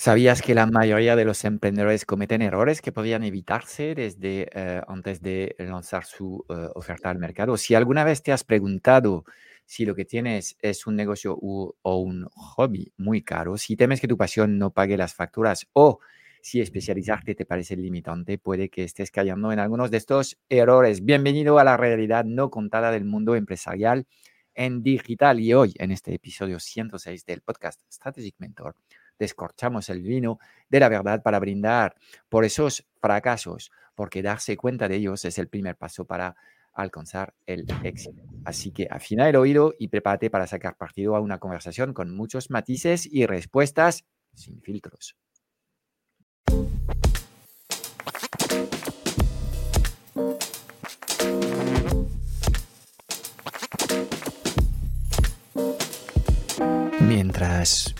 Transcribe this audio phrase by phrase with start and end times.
[0.00, 5.20] ¿Sabías que la mayoría de los emprendedores cometen errores que podían evitarse desde eh, antes
[5.22, 7.56] de lanzar su eh, oferta al mercado?
[7.56, 9.24] Si alguna vez te has preguntado
[9.66, 14.06] si lo que tienes es un negocio o un hobby muy caro, si temes que
[14.06, 15.98] tu pasión no pague las facturas o
[16.42, 21.04] si especializarte te parece limitante, puede que estés cayendo en algunos de estos errores.
[21.04, 24.06] Bienvenido a la realidad no contada del mundo empresarial
[24.54, 28.76] en digital y hoy en este episodio 106 del podcast Strategic Mentor
[29.18, 30.38] descorchamos el vino
[30.68, 31.96] de la verdad para brindar
[32.28, 36.36] por esos fracasos, porque darse cuenta de ellos es el primer paso para
[36.72, 38.22] alcanzar el éxito.
[38.44, 42.50] Así que afina el oído y prepárate para sacar partido a una conversación con muchos
[42.50, 44.04] matices y respuestas
[44.34, 45.16] sin filtros.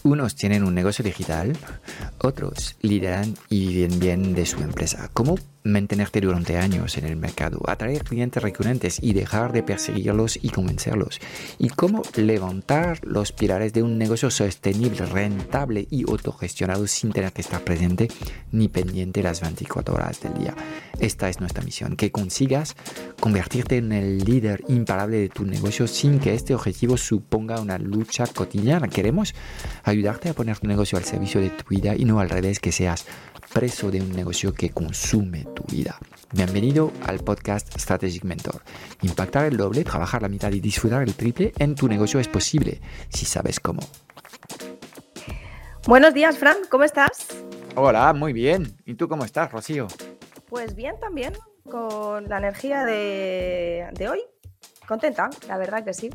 [0.04, 1.56] Unos tienen un negocio digital,
[2.18, 5.10] otros lideran y viven bien de su empresa.
[5.12, 10.50] ¿Cómo mantenerte durante años en el mercado, atraer clientes recurrentes y dejar de perseguirlos y
[10.50, 11.20] convencerlos?
[11.58, 17.42] ¿Y cómo levantar los pilares de un negocio sostenible, rentable y autogestionado sin tener que
[17.42, 18.08] estar presente
[18.52, 20.54] ni pendiente las 24 horas del día?
[20.98, 22.74] Esta es nuestra misión, que consigas
[23.20, 28.26] convertirte en el líder imparable de tu negocio sin que este objetivo suponga una lucha
[28.26, 28.88] cotidiana.
[28.88, 29.34] Queremos
[29.84, 32.72] ayudarte a poner tu negocio al servicio de tu vida y no al revés, que
[32.72, 33.06] seas
[33.58, 35.98] preso de un negocio que consume tu vida.
[36.32, 38.62] Bienvenido al podcast Strategic Mentor.
[39.02, 42.80] Impactar el doble, trabajar la mitad y disfrutar el triple en tu negocio es posible
[43.08, 43.80] si sabes cómo.
[45.88, 47.26] Buenos días, Fran, ¿cómo estás?
[47.74, 48.76] Hola, muy bien.
[48.84, 49.88] ¿Y tú cómo estás, Rocío?
[50.48, 51.32] Pues bien también,
[51.68, 54.20] con la energía de, hoy.
[54.86, 56.10] Contenta, la verdad que sí.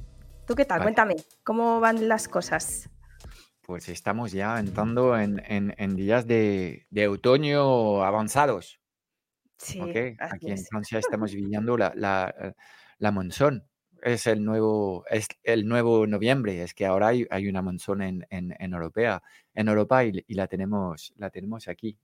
[0.47, 0.81] ¿Tú qué tal?
[0.81, 2.89] Cuéntame, ¿cómo van las cosas?
[3.73, 8.79] Pues estamos ya entrando en, días de, otoño avanzados.
[9.57, 9.81] Sí,
[10.19, 13.67] Aquí en Francia estamos viviendo la, la, monzón.
[14.03, 16.61] Es el nuevo, es el nuevo noviembre.
[16.61, 19.23] Es que ahora hay, hay una monzón en, en, Europea,
[19.55, 21.97] en Europa y, la, tenemos, la tenemos aquí.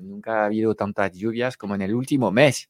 [0.00, 2.68] nunca ha habido tantas lluvias como en el último mes.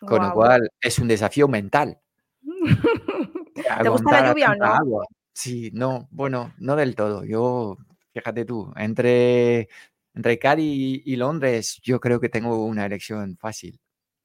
[0.00, 2.00] Con lo cual es un desafío mental.
[3.82, 5.02] ¿Te gusta la lluvia o no?
[5.36, 7.22] Sí, no, bueno, no del todo.
[7.22, 7.76] Yo,
[8.14, 9.68] fíjate tú, entre,
[10.14, 13.78] entre Cádiz y, Londres, yo creo que tengo una elección fácil.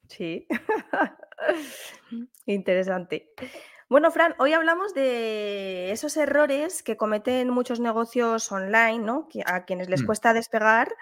[0.08, 0.46] Sí,
[2.46, 3.28] interesante.
[3.90, 9.28] Bueno, Fran, hoy hablamos de esos errores que cometen muchos negocios online, ¿no?
[9.44, 10.06] A quienes les mm.
[10.06, 10.96] cuesta despegar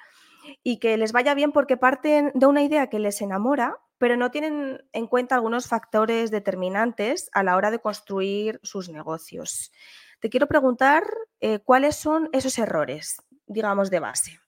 [0.62, 4.30] y que les vaya bien porque parten de una idea que les enamora, pero no
[4.30, 9.72] tienen en cuenta algunos factores determinantes a la hora de construir sus negocios.
[10.20, 11.04] Te quiero preguntar
[11.40, 14.40] eh, cuáles son esos errores, digamos, de base.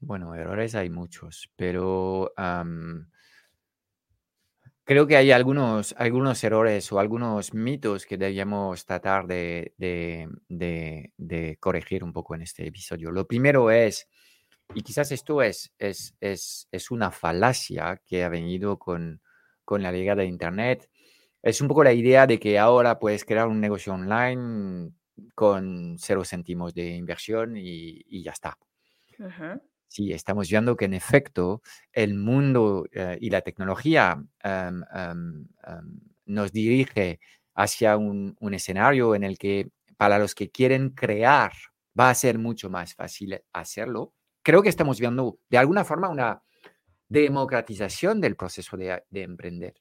[0.00, 2.32] Bueno, errores hay muchos, pero
[4.84, 9.72] creo que hay algunos, algunos errores o algunos mitos que debíamos tratar de,
[11.58, 13.10] corregir un poco en este episodio.
[13.10, 14.08] Lo primero es,
[14.74, 19.20] y quizás esto es, es, es, una falacia que ha venido con,
[19.64, 20.88] con la llegada de Internet,
[21.42, 24.92] es un poco la idea de que ahora puedes crear un negocio online
[25.34, 28.56] con cero céntimos de inversión y, ya está.
[29.86, 31.60] Sí, estamos viendo que en efecto
[31.92, 34.24] el mundo eh, y la tecnología
[36.24, 37.20] nos dirige
[37.54, 41.52] hacia un, escenario en el que para los que quieren crear
[41.98, 44.14] va a ser mucho más fácil hacerlo.
[44.44, 46.40] Creo que estamos viendo de alguna forma una
[47.08, 49.74] democratización del proceso de, de emprender.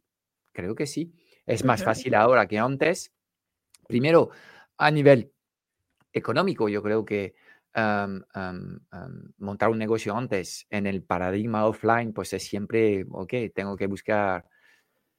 [0.52, 1.14] Creo que sí.
[1.46, 3.14] Es más fácil ahora que antes.
[3.88, 4.32] Primero,
[4.78, 5.32] a nivel
[6.12, 7.36] económico, yo creo que
[9.38, 14.46] montar un negocio antes en el paradigma offline, pues es siempre, ok, tengo que buscar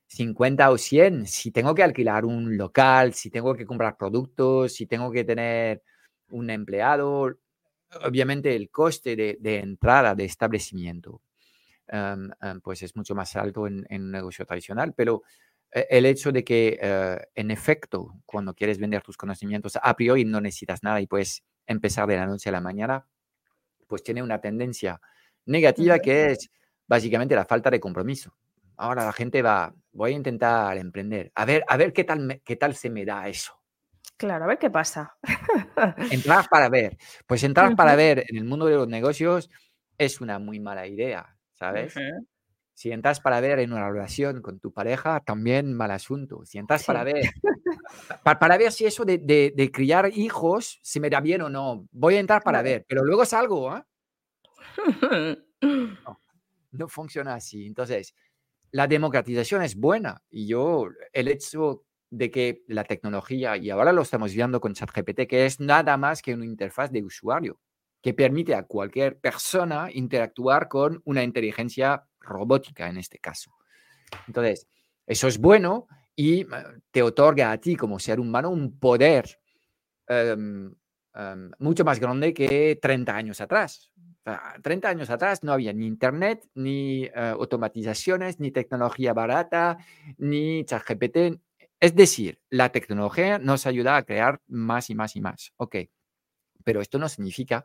[0.06, 4.86] 50 o 100, si tengo que alquilar un local, si tengo que comprar productos, si
[4.86, 5.82] tengo que tener
[6.30, 7.36] un empleado,
[8.02, 11.22] obviamente el coste de, entrada de establecimiento,
[12.62, 15.22] pues es mucho más alto en, en un negocio tradicional, pero
[15.74, 20.24] e, el hecho de que, eh, en efecto, cuando quieres vender tus conocimientos, a priori
[20.24, 23.06] no necesitas nada y puedes empezar de la noche a la mañana,
[23.88, 25.00] pues tiene una tendencia
[25.46, 26.50] negativa que es
[26.86, 28.36] básicamente la falta de compromiso.
[28.76, 32.56] Ahora la gente va, voy a intentar emprender, a ver, a ver qué tal, qué
[32.56, 33.60] tal se me da eso.
[34.16, 35.16] Claro, a ver qué pasa.
[36.10, 36.96] Entrar para ver.
[37.26, 39.50] Pues entrar para ver en el mundo de los negocios
[39.98, 41.94] es una muy mala idea, ¿sabes?
[42.74, 46.44] Si entras para ver en una relación con tu pareja, también mal asunto.
[46.44, 47.22] Si entras para ver,
[48.24, 52.20] para, ver si eso de, criar hijos, si me da bien o no, voy a
[52.20, 53.84] entrar para ver, pero luego salgo, ¿eh?
[55.62, 56.20] No,
[56.72, 57.66] no funciona así.
[57.66, 58.14] Entonces,
[58.70, 64.02] la democratización es buena y yo, el hecho de que la tecnología, y ahora lo
[64.02, 67.60] estamos viendo con ChatGPT, que es nada más que una interfaz de usuario,
[68.00, 73.50] que permite a cualquier persona interactuar con una inteligencia robótica en este caso.
[74.26, 74.68] Entonces,
[75.06, 76.46] eso es bueno y eh,
[76.90, 79.38] te otorga a ti como ser humano un poder
[80.06, 80.74] em,
[81.14, 83.90] em, mucho más grande que 30 años atrás.
[84.62, 89.76] 30 años atrás no había ni internet, ni eh, automatizaciones, ni tecnología barata,
[90.16, 91.40] ni ChatGPT,
[91.80, 95.52] es decir, la tecnología nos ayuda a crear más y más y más.
[95.56, 95.76] Ok,
[96.64, 97.64] pero esto no significa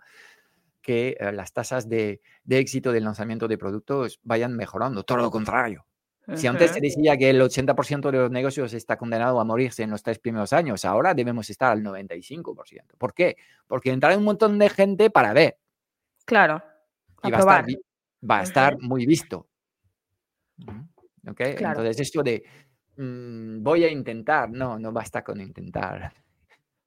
[0.81, 5.85] que eh, las tasas de, éxito del lanzamiento de productos vayan mejorando, todo lo contrario.
[6.35, 9.89] Si antes se decía que el 80% de los negocios está condenado a morirse en
[9.89, 12.97] los tres primeros años, ahora debemos estar al 95%.
[12.99, 13.35] ¿Por qué?
[13.65, 15.57] Porque entra un montón de gente para ver.
[16.25, 16.61] Claro.
[17.23, 17.65] Y va a, estar,
[18.29, 19.47] va a estar, muy visto.
[21.27, 21.55] ¿Okay?
[21.57, 22.43] Entonces, esto de
[22.99, 24.51] Mm, voy a intentar.
[24.51, 26.13] No, no basta con intentar.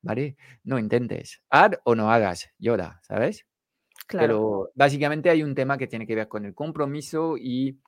[0.03, 0.37] ¿Vale?
[0.65, 1.43] No intentes.
[1.49, 3.47] Haz o no hagas, Yoda, ¿sabes?
[4.07, 4.27] Claro.
[4.27, 7.81] Pero básicamente hay un tema que tiene que ver con el compromiso y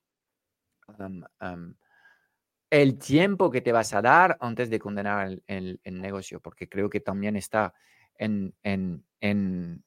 [2.70, 7.00] el tiempo que te vas a dar antes de condenar el, negocio, porque creo que
[7.00, 7.74] también está
[8.16, 9.84] en, en, en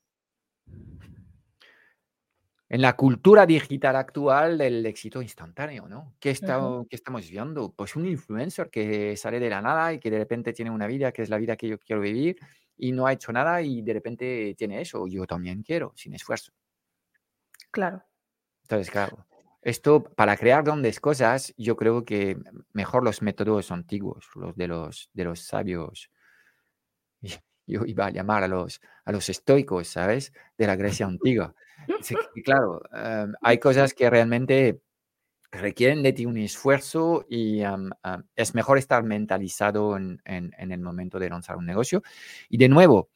[2.69, 6.15] en la cultura digital actual del éxito instantáneo, ¿no?
[6.19, 6.59] ¿Qué, está,
[6.89, 7.71] ¿Qué, estamos viendo?
[7.71, 11.13] Pues un influencer que sale de la nada y que de repente tiene una vida
[11.13, 12.37] que es la vida que yo quiero vivir
[12.75, 15.07] y no ha hecho nada y de repente tiene eso.
[15.07, 16.51] Yo también quiero, sin esfuerzo.
[17.71, 18.03] Claro.
[18.63, 19.25] Entonces, claro,
[19.61, 22.37] esto para crear grandes cosas, yo creo que
[22.73, 26.11] mejor los métodos antiguos, los de los, de los sabios.
[27.69, 30.31] Yo iba a llamar a los, a los estoicos, ¿sabes?
[30.57, 31.53] De la Grecia antigua
[32.43, 34.81] claro, em, hay cosas que realmente
[35.51, 37.61] requieren de ti un esfuerzo y
[38.35, 42.03] es mejor estar mentalizado en, el momento de lanzar un negocio.
[42.49, 43.09] Y de nuevo,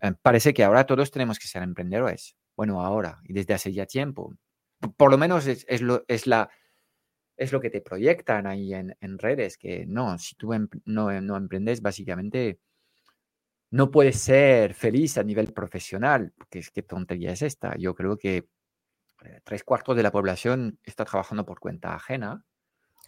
[0.00, 2.36] em, parece que ahora todos tenemos que ser emprendedores.
[2.56, 4.34] Bueno, ahora y desde hace ya tiempo.
[4.96, 6.50] Por lo menos es, lo, es, la,
[7.36, 10.52] es lo que te proyectan ahí en, redes, que no, si tú
[10.84, 12.60] no, no emprendes, básicamente
[13.76, 17.76] no puedes ser feliz a nivel profesional, porque es que tontería es esta.
[17.76, 18.48] Yo creo que
[19.22, 22.42] eh, tres cuartos de la población está trabajando por cuenta ajena.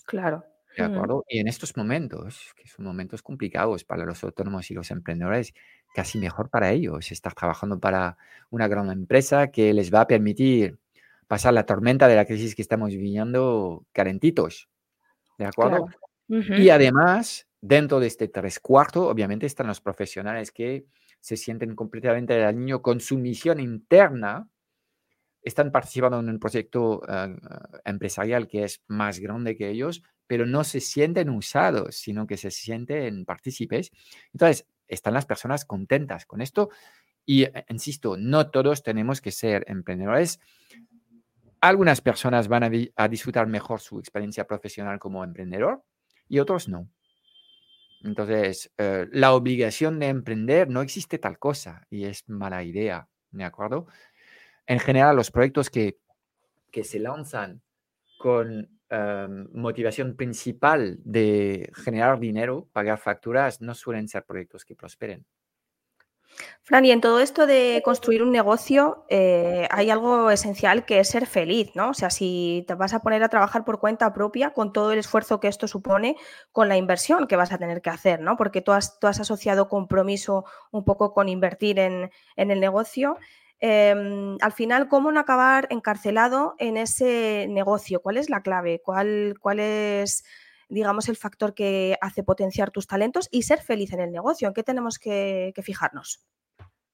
[0.07, 0.45] Claro.
[0.77, 1.25] ¿De acuerdo?
[1.27, 5.55] Y en estos momentos, que son momentos complicados para los autónomos y los emprendedores,
[5.95, 8.17] casi mejor para ellos estar trabajando para
[8.51, 10.79] una gran empresa que les va a permitir
[11.27, 14.69] pasar la tormenta de la crisis que estamos viviendo calentitos.
[15.39, 15.87] ¿De acuerdo?
[16.29, 20.87] Y además, Dentro de este tres cuartos, obviamente, están los profesionales que
[21.21, 24.49] se sienten completamente niño con su misión interna,
[25.43, 27.37] están participando en un proyecto eh,
[27.85, 32.51] empresarial que es más grande que ellos, pero no se sienten usados, sino que se
[32.51, 33.91] sienten partícipes.
[34.33, 36.71] Entonces, están las personas contentas con esto.
[37.25, 40.39] Y, eh, insisto, no todos tenemos que ser emprendedores.
[41.61, 45.83] Algunas personas van a, a disfrutar mejor su experiencia profesional como emprendedor
[46.29, 46.89] y otros no.
[48.03, 53.45] Entonces, eh, la obligación de emprender no existe tal cosa y es mala idea, ¿de
[53.45, 53.87] acuerdo?
[54.67, 55.99] En general, los proyectos que,
[56.71, 57.63] que se lanzan
[58.19, 65.25] con em, motivación principal de generar dinero, pagar facturas, no suelen ser proyectos que prosperen.
[66.63, 71.09] Fran, y en todo esto de construir un negocio eh, hay algo esencial que es
[71.09, 71.91] ser feliz, ¿no?
[71.91, 74.99] O sea, si te vas a poner a trabajar por cuenta propia con todo el
[74.99, 76.17] esfuerzo que esto supone,
[76.53, 78.37] con la inversión que vas a tener que hacer, ¿no?
[78.37, 83.17] Porque tú has, asociado compromiso un poco con invertir en, el negocio.
[83.61, 88.01] Em, al final, ¿cómo no acabar encarcelado en ese negocio?
[88.03, 88.83] ¿Cuál es la clave?
[88.85, 90.25] ¿Cuál, cuál es
[90.69, 94.49] digamos, el factor que hace potenciar tus talentos y ser feliz en el negocio?
[94.49, 96.21] ¿En qué tenemos que, fijarnos?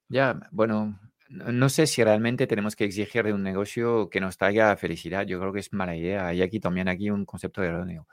[0.08, 4.76] Ya, bueno, no sé si realmente tenemos que exigir de un negocio que nos traiga
[4.76, 5.26] felicidad.
[5.26, 6.26] Yo creo que es mala idea.
[6.26, 8.06] Hay aquí también aquí un concepto erróneo.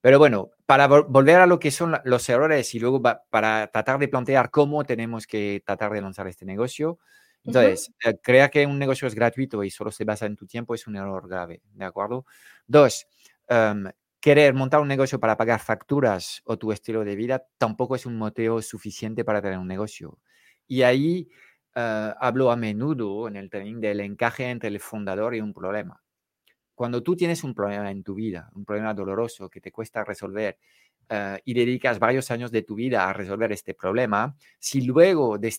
[0.00, 4.08] Pero bueno, para volver a lo que son los errores y luego para tratar de
[4.08, 6.98] plantear cómo tenemos que tratar de lanzar este negocio.
[7.42, 10.86] Entonces, uh que un negocio es gratuito y solo se basa en tu tiempo es
[10.86, 12.26] un error grave, ¿de acuerdo?
[12.66, 13.06] Dos,
[13.48, 13.90] em,
[14.24, 18.16] querer montar un negocio para pagar facturas o tu estilo de vida tampoco es un
[18.16, 20.18] motivo suficiente para tener un negocio.
[20.66, 21.28] Y ahí
[21.74, 26.02] eh, hablo a menudo en el training del encaje entre el fundador y un problema.
[26.74, 30.58] Cuando tú tienes un problema en tu vida, un problema doloroso que te cuesta resolver
[31.10, 35.54] eh, y dedicas varios años de tu vida a resolver este problema, si luego de,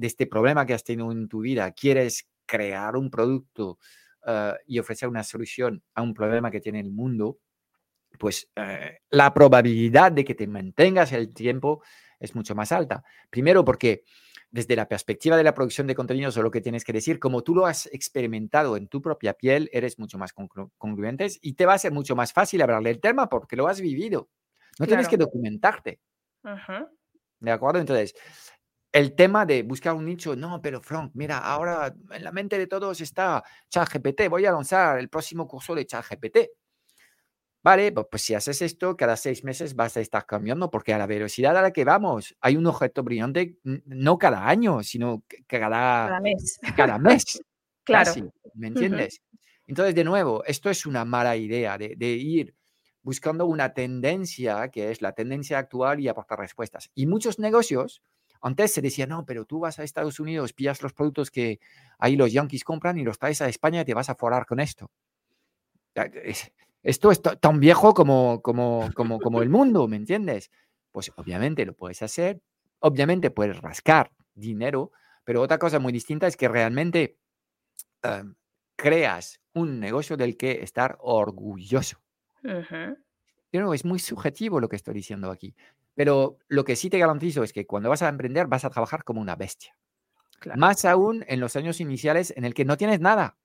[0.00, 3.78] este problema que has tenido en tu vida quieres crear un producto
[4.26, 7.36] eh, y ofrecer una solución a un problema que tiene el mundo,
[8.18, 11.82] pues eh, la probabilidad de que te mantengas el tiempo
[12.18, 13.02] es mucho más alta.
[13.30, 14.04] Primero porque
[14.50, 17.42] desde la perspectiva de la producción de contenidos o lo que tienes que decir, como
[17.42, 21.74] tú lo has experimentado en tu propia piel, eres mucho más congruente y te va
[21.74, 24.28] a ser mucho más fácil hablar del tema porque lo has vivido.
[24.78, 26.00] No tienes que documentarte.
[27.38, 27.80] ¿De acuerdo?
[27.80, 28.14] Entonces,
[28.92, 32.66] el tema de buscar un nicho, no, pero Frank, mira, ahora en la mente de
[32.66, 36.38] todos está ChatGPT, voy a lanzar el próximo curso de ChatGPT.
[37.62, 40.98] Vale, pues, pues, si haces esto, cada seis meses vas a estar cambiando, porque a
[40.98, 45.68] la velocidad a la que vamos, hay un objeto brillante no cada año, sino cada,
[46.06, 46.58] cada mes.
[46.74, 47.42] Cada mes.
[47.84, 48.12] claro.
[48.54, 49.22] ¿Me entiendes?
[49.66, 52.54] Entonces, de nuevo, esto es una mala idea de, de, ir
[53.02, 56.90] buscando una tendencia que es la tendencia actual y aportar respuestas.
[56.94, 58.02] Y muchos negocios,
[58.40, 61.60] antes se decía, no, pero tú vas a Estados Unidos, pillas los productos que
[61.98, 64.60] ahí los yankees compran y los traes a España y te vas a forrar con
[64.60, 64.90] esto
[66.82, 70.50] esto es tan viejo como, como, como, como el mundo, ¿me entiendes?
[70.92, 72.40] Pues obviamente lo puedes hacer,
[72.80, 74.92] obviamente puedes rascar dinero,
[75.24, 77.18] pero otra cosa muy distinta es que realmente
[78.02, 78.34] em,
[78.76, 82.00] creas un negocio del que estar orgulloso.
[83.74, 85.54] es muy subjetivo lo que estoy diciendo aquí,
[85.94, 89.04] pero lo que sí te garantizo es que cuando vas a emprender vas a trabajar
[89.04, 89.76] como una bestia.
[90.56, 93.36] Más aún en los años iniciales en el que no tienes nada.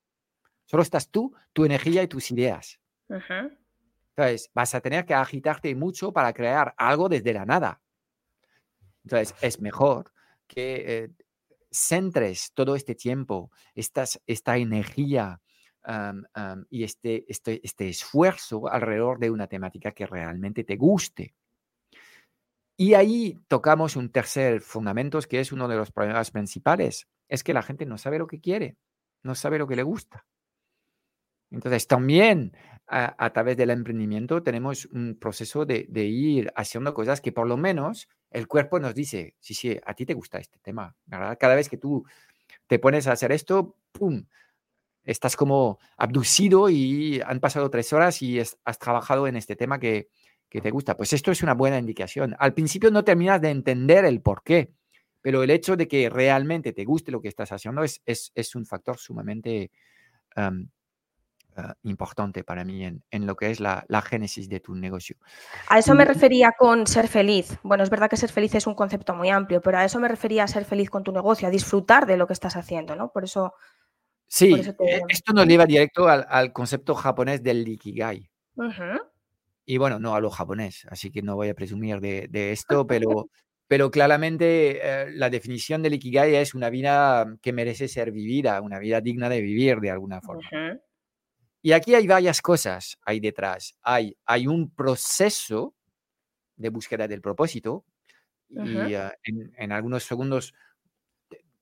[0.65, 2.80] Solo estás tú, tu energía y tus ideas.
[4.16, 7.82] Entonces, vas a tener que agitarte mucho para crear algo desde la nada.
[9.04, 10.12] Entonces, es mejor
[10.48, 11.10] que eh,
[11.70, 15.42] centres todo este tiempo, estas, esta energía
[16.72, 21.36] y este, este, este esfuerzo alrededor de una temática que realmente te guste.
[22.78, 27.54] Y ahí tocamos un tercer fundamento, que es uno de los problemas principales, es que
[27.54, 28.78] la gente no sabe lo que quiere,
[29.24, 30.26] no sabe lo que le gusta.
[31.52, 32.54] Entonces, también
[32.88, 38.08] a, través del emprendimiento tenemos un proceso de, ir haciendo cosas que por lo menos
[38.30, 40.96] el cuerpo nos dice, sí, sí, a ti te gusta este tema.
[41.40, 42.06] Cada vez que tú
[42.68, 44.25] te pones a hacer esto, ¡pum!
[45.04, 50.10] Estás como abducido y han pasado tres horas y has trabajado en este tema que,
[50.50, 50.96] te gusta.
[50.96, 52.34] Pues esto es una buena indicación.
[52.40, 54.72] Al principio no terminas de entender el por qué,
[55.22, 58.66] pero el hecho de que realmente te guste lo que estás haciendo es, es, un
[58.66, 59.70] factor sumamente
[61.58, 65.16] Ah, importante para mí en, lo que es la, génesis de tu negocio.
[65.70, 67.58] A eso me refería con ser feliz.
[67.64, 70.10] Bueno, es verdad que ser feliz es un concepto muy amplio, pero a eso me
[70.10, 73.10] refería a ser feliz con tu negocio, a disfrutar de lo que estás haciendo, ¿no?
[73.10, 73.54] Por eso.
[74.28, 78.30] Sí, eh, esto nos lleva directo al, concepto japonés del ikigai.
[79.66, 83.30] Y bueno, no hablo japonés, así que no voy a presumir de, esto, pero,
[83.68, 88.78] pero claramente eh, la definición del ikigai es una vida que merece ser vivida, una
[88.78, 90.50] vida digna de vivir de alguna forma.
[91.65, 93.75] Y aquí hay varias cosas ahí detrás.
[93.81, 95.74] Hay, hay un proceso
[96.55, 97.86] de búsqueda del propósito
[98.50, 100.53] y ah, en, algunos segundos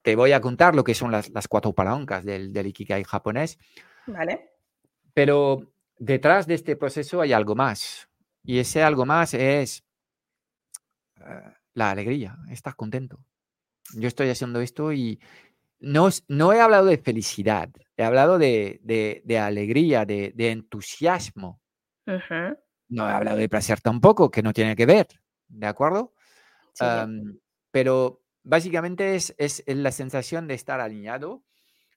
[0.01, 3.57] te voy a contar lo que son las, cuatro palancas del, del, Ikigai japonés.
[4.05, 4.49] Vale.
[5.13, 8.09] Pero detrás de este proceso hay algo más.
[8.43, 9.85] Y ese algo más es
[11.21, 13.23] ah, la alegría, estar contento.
[13.95, 15.21] Yo estoy haciendo esto y,
[15.79, 18.79] no, he hablado de felicidad, he hablado de,
[19.39, 21.61] alegría, de, entusiasmo.
[22.05, 25.07] No he hablado de placer tampoco, que no tiene que ver,
[25.47, 26.13] ¿de acuerdo?
[27.71, 31.43] pero básicamente es, es, la sensación de estar alineado,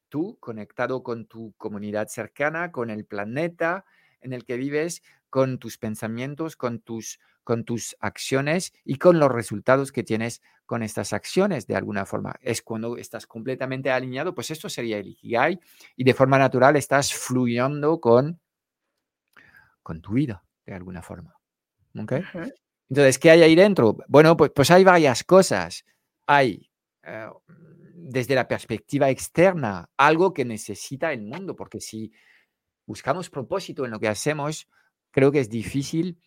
[0.09, 3.85] tú conectado con tu comunidad cercana, con el planeta
[4.21, 9.31] en el que vives, con tus pensamientos, con tus, con tus acciones y con los
[9.31, 12.37] resultados que tienes con estas acciones de alguna forma.
[12.41, 15.61] Es cuando estás completamente alineado, pues esto sería el Ikigai
[15.97, 18.41] y de forma natural estás fluyendo con,
[19.83, 21.35] con tu vida de alguna forma.
[22.89, 23.97] Entonces, ¿qué hay ahí dentro?
[24.09, 25.85] Bueno, pues, pues hay varias cosas.
[26.27, 26.71] Hay,
[27.03, 27.29] eh,
[27.95, 32.13] desde la perspectiva externa, algo que necesita el mundo, porque si
[32.85, 34.69] buscamos propósito en lo que hacemos,
[35.17, 36.21] creo que es difícil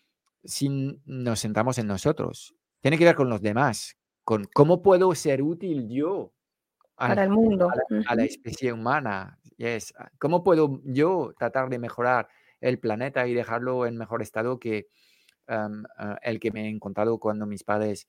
[0.43, 0.67] si
[1.05, 2.55] nos sentamos en nosotros.
[2.81, 6.33] Tiene que ver con los demás, con cómo puedo ser útil yo
[6.95, 7.69] para el mundo,
[8.07, 9.39] a la, especie humana.
[9.57, 9.93] Yes.
[10.17, 12.29] ¿Cómo puedo yo tratar de mejorar
[12.61, 14.87] el planeta y dejarlo en mejor estado que
[15.47, 18.07] ah, el que me he encontrado cuando mis padres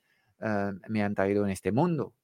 [0.88, 2.14] me han traído en este mundo?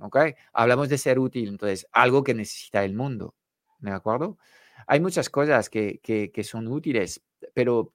[0.00, 0.32] ¿Okay?
[0.54, 3.34] Hablamos de ser útil, entonces, algo que necesita el mundo.
[3.80, 4.38] ¿De acuerdo?
[4.86, 7.22] Hay muchas cosas que, que, que son útiles,
[7.52, 7.92] pero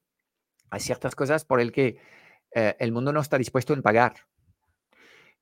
[0.74, 2.00] hay ciertas cosas por el que
[2.56, 4.13] eh, el mundo no está dispuesto en pagar.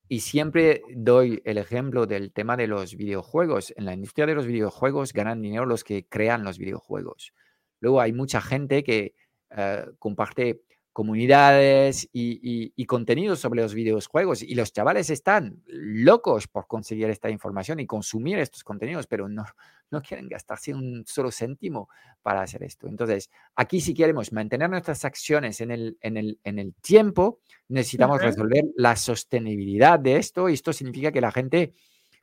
[0.08, 3.72] y siempre doy el ejemplo del tema de los videojuegos.
[3.78, 7.32] En la industria de los videojuegos ganan dinero los que crean los videojuegos.
[7.80, 9.14] Luego hay mucha gente que
[9.56, 17.08] eh, comparte comunidades y, contenidos sobre los videojuegos y los chavales están locos por conseguir
[17.08, 19.44] esta información y consumir estos contenidos, pero no,
[19.90, 21.88] no quieren gastarse un solo céntimo
[22.20, 22.86] para hacer esto.
[22.88, 28.20] Entonces, aquí si queremos mantener nuestras acciones en el, en el, en el tiempo, necesitamos
[28.20, 31.72] resolver la sostenibilidad de esto y esto significa que la gente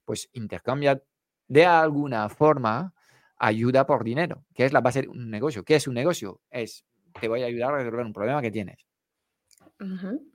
[0.06, 1.02] pues intercambia
[1.48, 2.94] de alguna forma
[3.38, 5.64] ayuda por dinero, que es la base de un negocio.
[5.64, 6.42] ¿Qué es un negocio?
[6.52, 6.86] Es
[7.20, 8.86] te voy a ayudar a resolver un problema que tienes.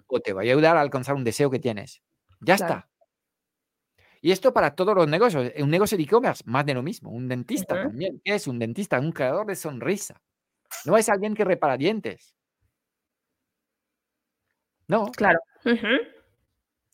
[0.07, 2.03] O te voy a ayudar a alcanzar un deseo que tienes.
[2.41, 2.89] Ya está.
[4.21, 5.53] Y esto para todos los negocios.
[5.59, 7.11] Un negocio de e-commerce, más de lo mismo.
[7.11, 8.21] Un dentista también.
[8.25, 8.99] ¿Qué es un dentista?
[8.99, 10.21] Un creador de sonrisa.
[10.87, 12.35] No es alguien que repara dientes.
[14.89, 15.11] No.
[15.13, 15.41] Claro.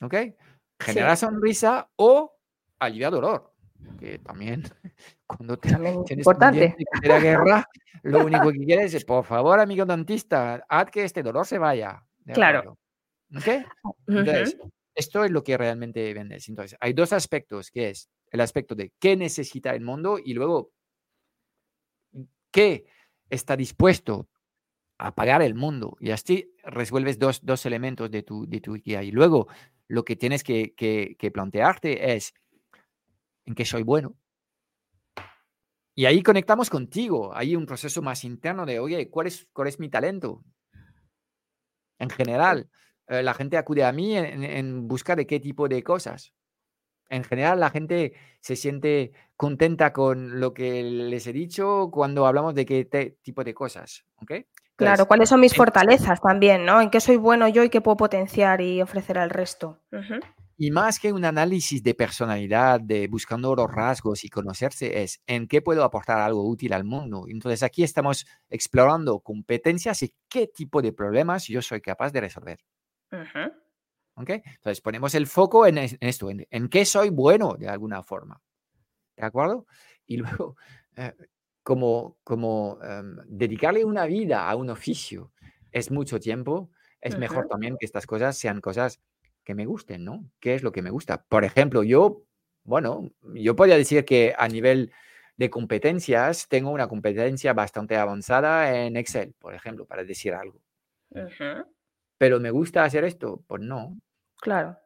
[0.01, 0.15] ¿Ok?
[0.81, 2.37] Genera sonrisa o
[2.81, 3.50] alivia dolor.
[3.99, 4.63] Que también,
[5.27, 6.75] cuando te, tienes importante.
[7.03, 7.69] la guerra,
[8.03, 12.03] lo único que quieres es, por favor, amigo dentista, haz que este dolor se vaya.
[12.33, 12.79] Claro.
[13.37, 13.47] ¿Ok?
[14.07, 14.57] Entonces,
[14.95, 16.49] esto es lo que realmente vendes.
[16.49, 20.73] Entonces, hay dos aspectos, que es el aspecto de qué necesita el mundo y luego
[22.51, 22.87] qué
[23.29, 24.29] está dispuesto
[24.99, 25.97] a pagar el mundo.
[26.01, 29.03] Y así resuelves dos, dos elementos de tu, de tu guía.
[29.03, 29.49] Y luego
[29.89, 32.35] lo que tienes que, que, que plantearte es
[33.45, 34.17] en qué soy bueno,
[36.01, 37.31] y ahí conectamos contigo.
[37.35, 40.43] Hay un proceso más interno de, oye, ¿cuál es, cuál es mi talento?
[41.99, 42.71] En general,
[43.07, 46.33] eh, la gente acude a mí en, busca de qué tipo de cosas.
[47.11, 52.55] En general, la gente se siente contenta con lo que les he dicho cuando hablamos
[52.55, 54.07] de qué tipo de cosas.
[54.23, 54.47] ¿okay?
[54.77, 56.65] claro, ¿cuáles son mis fortalezas también?
[56.65, 56.81] ¿no?
[56.81, 59.83] ¿En qué soy bueno yo y qué puedo potenciar y ofrecer al resto?
[60.63, 65.49] Y más que un análisis de personalidad, de buscando los rasgos y conocerse, es en
[65.49, 67.25] qué puedo aportar algo útil al mundo.
[67.29, 72.59] Entonces aquí estamos explorando competencias y qué tipo de problemas yo soy capaz de resolver.
[74.45, 78.43] Entonces ponemos el foco en, esto, en, qué soy bueno de alguna forma.
[79.17, 79.65] ¿De acuerdo?
[80.07, 80.57] Y luego,
[80.97, 81.15] eh,
[81.63, 85.33] como, como em, dedicarle una vida a un oficio
[85.73, 86.71] es mucho tiempo,
[87.01, 89.01] es mejor también que estas cosas sean cosas
[89.51, 90.31] que me gusten, ¿no?
[90.39, 91.25] ¿Qué es lo que me gusta?
[91.25, 92.23] Por ejemplo, yo,
[92.63, 94.93] bueno, yo podría decir que a nivel
[95.37, 100.63] de competencias tengo una competencia bastante avanzada en Excel, por ejemplo, para decir algo.
[102.17, 103.99] Pero me gusta hacer esto, pues no.
[104.41, 104.79] Claro.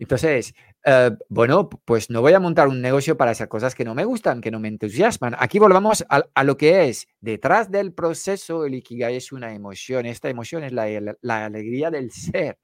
[0.00, 3.94] Entonces, eh, bueno, pues no voy a montar un negocio para hacer cosas que no
[3.94, 5.36] me gustan, que no me entusiasman.
[5.38, 10.04] Aquí volvamos a, lo que es, detrás del proceso, el Ikigai es una emoción.
[10.06, 12.58] Esta emoción es la alegría del ser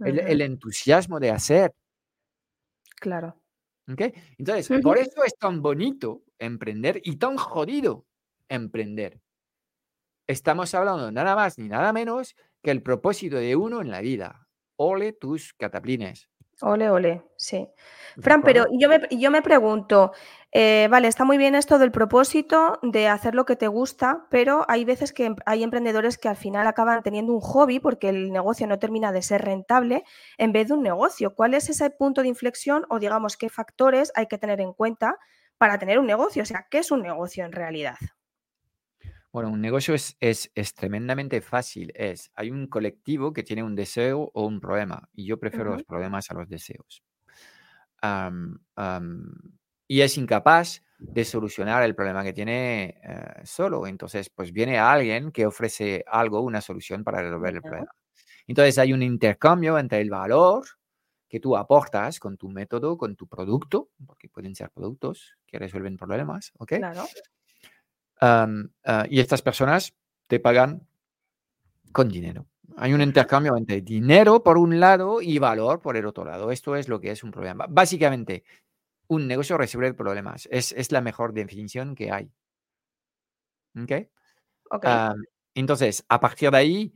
[0.00, 1.74] el, entusiasmo de hacer.
[3.00, 3.40] Claro.
[3.90, 4.12] ¿Okay?
[4.38, 8.06] Entonces, por eso es tan bonito emprender y tan jodido
[8.48, 9.20] emprender.
[10.26, 14.46] Estamos hablando nada más ni nada menos que el propósito de uno en la vida.
[14.76, 16.28] Ole tus cataplines.
[16.60, 17.68] Ole, ole, sí.
[18.20, 20.12] Fran, pero yo me, yo me pregunto,
[20.50, 24.64] eh, vale, está muy bien esto del propósito de hacer lo que te gusta, pero
[24.68, 28.66] hay veces que hay emprendedores que al final acaban teniendo un hobby porque el negocio
[28.66, 30.04] no termina de ser rentable
[30.38, 31.34] en vez de un negocio.
[31.34, 35.18] ¿Cuál es ese punto de inflexión o digamos qué factores hay que tener en cuenta
[35.58, 36.42] para tener un negocio?
[36.42, 37.96] O sea, ¿qué es un negocio en realidad?
[39.30, 41.92] Bueno, un negocio es, es, tremendamente fácil.
[41.94, 45.84] Es, hay un colectivo que tiene un deseo o un problema, y yo prefiero los
[45.84, 47.04] problemas a los deseos.
[49.88, 53.86] Y es incapaz de solucionar el problema que tiene eh, solo.
[53.86, 57.90] Entonces, pues viene alguien que ofrece algo, una solución para resolver el problema.
[58.46, 60.64] Entonces, hay un intercambio entre el valor
[61.28, 65.96] que tú aportas con tu método, con tu producto, porque pueden ser productos que resuelven
[65.96, 66.74] problemas, ¿ok?
[66.76, 67.04] Claro.
[68.20, 69.94] Ah, y estas personas
[70.26, 70.86] te pagan
[71.92, 72.46] con dinero.
[72.76, 76.50] Hay un intercambio entre dinero por un lado y valor por el otro lado.
[76.50, 77.66] Esto es lo que es un problema.
[77.68, 78.44] Básicamente,
[79.08, 80.48] un negocio resuelve problemas.
[80.50, 82.30] Es, es la mejor definición que hay.
[83.76, 84.08] ¿Ok?
[85.54, 86.94] entonces, a partir de ahí,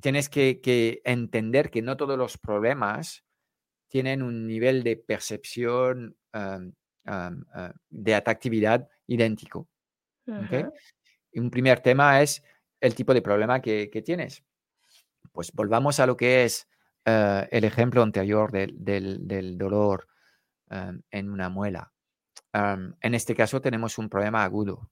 [0.00, 3.24] tienes que, que, entender que no todos los problemas
[3.88, 6.16] tienen un nivel de percepción
[7.06, 7.30] Ah,
[7.90, 9.68] de atractividad idéntico.
[11.34, 12.42] un primer tema es
[12.80, 14.42] el tipo de problema que, tienes.
[15.32, 16.66] Pues volvamos a lo que es
[17.04, 20.08] eh, el ejemplo anterior del, dolor
[20.70, 21.92] en una muela.
[22.52, 24.90] en este caso tenemos un problema agudo.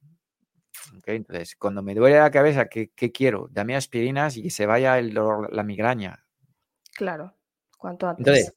[1.06, 3.48] Entonces, cuando me duele la cabeza, ¿qué, quiero?
[3.50, 6.24] Dame aspirinas y que se vaya el dolor, la migraña.
[6.94, 7.34] Claro.
[7.78, 8.26] Cuanto antes.
[8.26, 8.54] Entonces,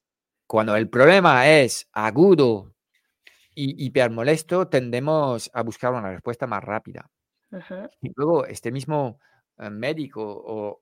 [0.48, 2.74] cuando el problema es agudo
[3.54, 7.10] y hipermolesto, tendemos a buscar una respuesta más rápida.
[8.02, 9.20] Y luego este mismo
[9.58, 10.22] eh, médico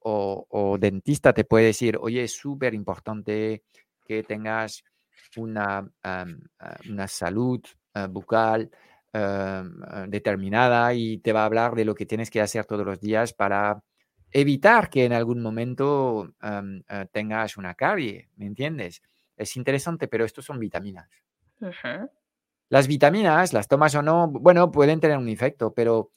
[0.02, 3.63] o, dentista te puede decir, oye, es súper importante
[4.06, 4.84] que tengas
[5.38, 6.26] una, eh,
[6.89, 7.62] una salud
[7.93, 8.69] eh, bucal
[10.08, 13.32] determinada y te va a hablar de lo que tienes que hacer todos los días
[13.32, 13.84] para
[14.32, 16.34] evitar que en algún momento
[17.12, 19.04] tengas una carie, ¿me entiendes?
[19.38, 21.08] Es interesante, pero estos son vitaminas.
[22.69, 26.12] Las vitaminas, las tomas o no, bueno, pueden tener un efecto, pero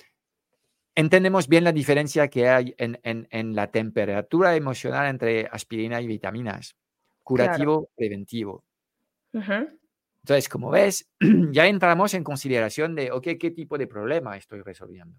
[0.95, 6.77] entendemos bien la diferencia que hay en, la temperatura emocional entre aspirina y vitaminas,
[7.23, 8.65] curativo, preventivo.
[9.33, 11.09] Entonces, como ves,
[11.53, 15.17] ya entramos en consideración de, ok, ¿qué tipo de problema estoy resolviendo?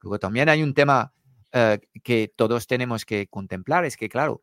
[0.00, 1.12] Luego también hay un tema
[1.52, 4.42] eh, que todos tenemos que contemplar, es que, claro,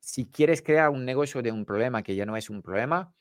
[0.00, 3.12] si quieres crear un negocio de un problema que ya no es un problema,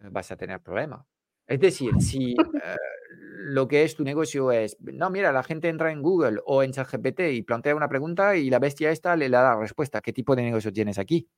[0.00, 1.06] eh, vas a tener problema.
[1.46, 2.76] Es decir, si eh,
[3.10, 6.72] lo que es tu negocio es, no, mira, la gente entra en Google o en
[6.72, 10.00] ChatGPT y plantea una pregunta y la bestia esta le da la respuesta.
[10.00, 11.28] ¿Qué tipo de negocio tienes aquí?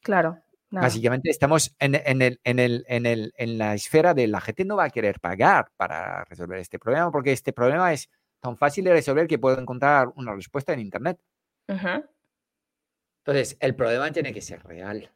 [0.00, 0.38] Claro.
[0.70, 2.02] Básicamente estamos en, el,
[2.44, 5.72] en, el, en, el, en la esfera de la gente no va a querer pagar
[5.76, 8.08] para resolver este problema porque este problema es
[8.38, 11.18] tan fácil de resolver que puedo encontrar una respuesta en Internet.
[11.66, 15.10] Entonces, el problema tiene que ser real.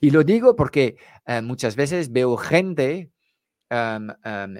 [0.00, 3.10] Y lo digo porque eh, muchas veces veo gente,
[3.68, 4.08] em,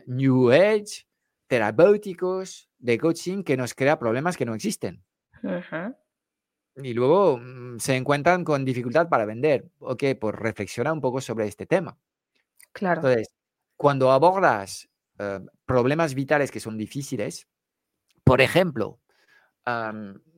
[0.06, 1.06] New Age,
[1.46, 5.02] terapéuticos, de coaching, que nos crea problemas que no existen.
[6.76, 9.68] Y luego mm, se encuentran con dificultad para vender.
[9.78, 11.98] Ok, pues reflexiona un poco sobre este tema.
[12.72, 13.00] Claro.
[13.00, 13.34] Entonces,
[13.76, 17.48] cuando abordas em, problemas vitales que son difíciles,
[18.24, 19.00] por ejemplo,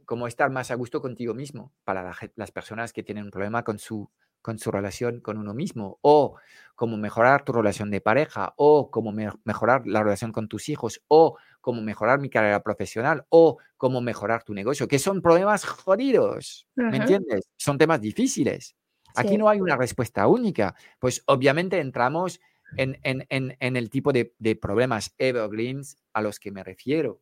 [0.04, 3.78] como estar más a gusto contigo mismo para las personas que tienen un problema con
[3.78, 4.10] su,
[4.42, 6.36] con su relación con uno mismo, o
[6.74, 9.12] cómo mejorar tu relación de pareja, o cómo
[9.44, 14.42] mejorar la relación con tus hijos, o cómo mejorar mi carrera profesional, o cómo mejorar
[14.42, 17.48] tu negocio, que son problemas jodidos, ¿me entiendes?
[17.56, 18.74] Son temas difíciles.
[19.14, 22.40] Aquí no hay una respuesta única, pues obviamente entramos
[22.76, 27.20] en, en, el tipo de, de problemas evergreens a los que me refiero.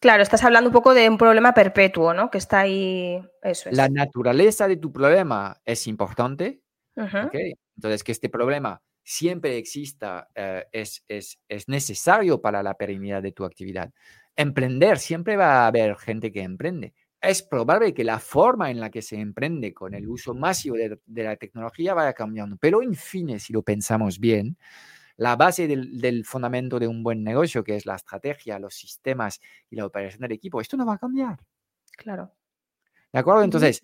[0.00, 2.30] Claro, estás hablando un poco de un problema perpetuo, ¿no?
[2.30, 3.20] Que está ahí.
[3.42, 3.76] Eso es.
[3.76, 6.62] La naturaleza de tu problema es importante.
[6.94, 13.32] Entonces, que este problema siempre exista eh, es, es, es, necesario para la perennidad de
[13.32, 13.90] tu actividad.
[14.36, 16.92] Emprender, siempre va a haber gente que emprende.
[17.20, 20.98] Es probable que la forma en la que se emprende con el uso masivo de,
[21.06, 24.56] de la tecnología vaya cambiando, pero en fin, si lo pensamos bien,
[25.18, 29.74] la base del, fundamento de un buen negocio, que es la estrategia, los sistemas y
[29.74, 31.38] la operación del equipo, esto no va a cambiar.
[31.96, 32.32] Claro.
[33.12, 33.42] ¿De acuerdo?
[33.42, 33.82] Entonces,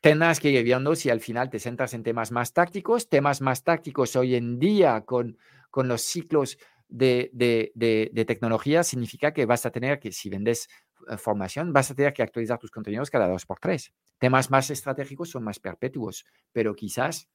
[0.00, 3.64] tendrás que ir viendo si al final te centras en temas más tácticos, temas más
[3.64, 5.36] tácticos hoy en día con,
[5.70, 7.30] con los ciclos de,
[7.74, 10.68] de, tecnología, significa que vas a tener que, si vendes
[11.08, 13.92] eh, formación, vas a tener que actualizar tus contenidos cada dos por tres.
[14.18, 17.28] Temas más estratégicos son más perpetuos, pero quizás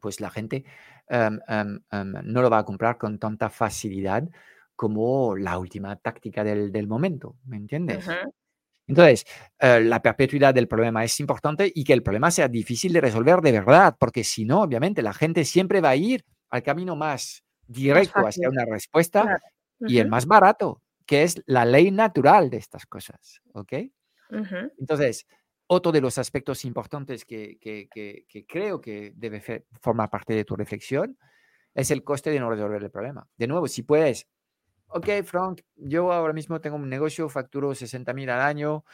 [0.00, 0.64] pues la gente
[1.08, 4.28] em, em, em, no lo va a comprar con tanta facilidad
[4.74, 8.06] como la última táctica del, momento, ¿me entiendes?
[8.86, 9.24] Entonces,
[9.58, 13.40] eh, la perpetuidad del problema es importante y que el problema sea difícil de resolver
[13.40, 17.42] de verdad, porque si no, obviamente, la gente siempre va a ir al camino más
[17.66, 19.38] directo hacia una respuesta
[19.80, 23.72] y el más barato, que es la ley natural de estas cosas, ¿ok?
[24.78, 25.26] Entonces,
[25.66, 27.58] otro de los aspectos importantes que,
[28.48, 31.18] creo que debe formar parte de tu reflexión
[31.74, 33.28] es el coste de no resolver el problema.
[33.36, 34.28] De nuevo, si puedes,
[34.88, 38.84] ok, Frank, yo ahora mismo tengo un negocio, facturo 60 mil al año,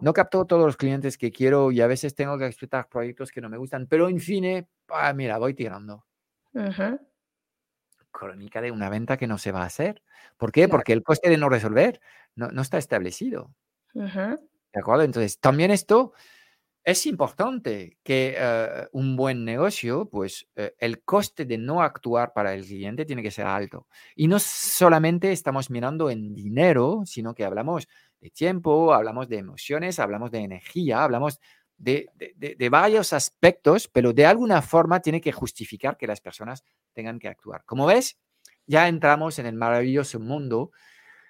[0.00, 3.40] no capto todos los clientes que quiero y a veces tengo que explotar proyectos que
[3.40, 6.06] no me gustan, pero en fin, ah, mira, voy tirando.
[8.10, 10.02] Crónica de una venta que no se va a hacer.
[10.36, 10.68] ¿Por qué?
[10.68, 12.00] Porque el coste de no resolver
[12.34, 13.54] no, está establecido.
[14.72, 15.02] ¿De acuerdo?
[15.02, 16.12] Entonces, también esto
[16.84, 22.54] es importante que eh, un buen negocio, pues eh, el coste de no actuar para
[22.54, 23.86] el cliente tiene que ser alto.
[24.16, 27.86] Y no solamente estamos mirando en dinero, sino que hablamos
[28.20, 31.40] de tiempo, hablamos de emociones, hablamos de energía, hablamos
[31.76, 37.18] de, de, varios aspectos, pero de alguna forma tiene que justificar que las personas tengan
[37.18, 37.64] que actuar.
[37.64, 38.18] Como ves,
[38.66, 40.72] ya entramos en el maravilloso mundo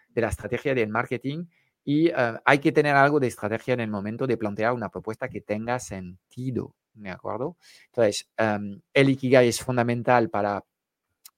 [0.08, 1.46] de la estrategia del marketing
[1.90, 2.12] y eh,
[2.44, 5.80] hay que tener algo de estrategia en el momento de plantear una propuesta que tenga
[5.80, 7.56] sentido, ¿de acuerdo?
[7.86, 10.64] Entonces, em, el Ikigai es fundamental para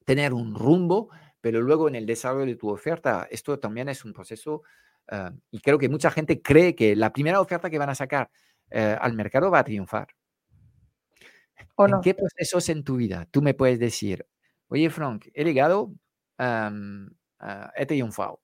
[0.05, 1.09] tener un rumbo,
[1.41, 4.63] pero luego en el desarrollo de tu oferta, esto también es un proceso
[5.11, 8.31] eh, y creo que mucha gente cree que la primera oferta que van a sacar
[8.71, 10.09] eh, al mercado va a triunfar.
[11.79, 14.27] ¿En qué procesos en tu vida tú me puedes decir,
[14.69, 15.95] oye Frank, he llegado,
[16.39, 17.09] um,
[17.75, 18.42] he triunfado?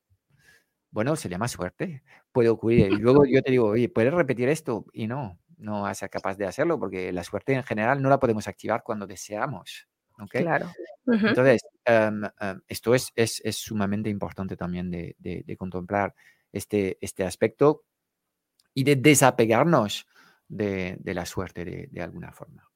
[0.91, 2.93] Bueno, se llama suerte, puede ocurrir.
[2.93, 4.87] Y luego yo te digo, oye, ¿puedes repetir esto?
[4.93, 8.09] Y no, no vas a ser capaz de hacerlo porque la suerte en general no
[8.09, 9.89] la podemos activar cuando deseamos.
[10.19, 10.43] ¿okay?
[10.43, 10.71] Claro.
[11.07, 16.15] Entonces, em, em, esto es, es, es, sumamente importante también de, de, contemplar
[16.53, 17.85] este, este aspecto
[18.75, 20.07] y de desapegarnos
[20.49, 22.68] de, de la suerte de, alguna forma.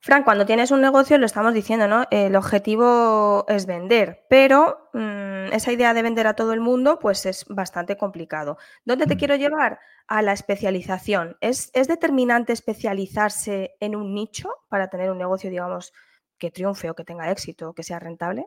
[0.00, 2.06] Fran, cuando tienes un negocio, lo estamos diciendo, ¿no?
[2.10, 7.26] El objetivo es vender, pero mm, esa idea de vender a todo el mundo, pues
[7.26, 8.58] es bastante complicado.
[8.84, 9.18] ¿Dónde te mm.
[9.18, 9.80] quiero llevar?
[10.06, 11.36] A la especialización.
[11.40, 15.92] ¿Es, ¿Es, determinante especializarse en un nicho para tener un negocio, digamos,
[16.38, 18.46] que triunfe o que tenga éxito o que sea rentable?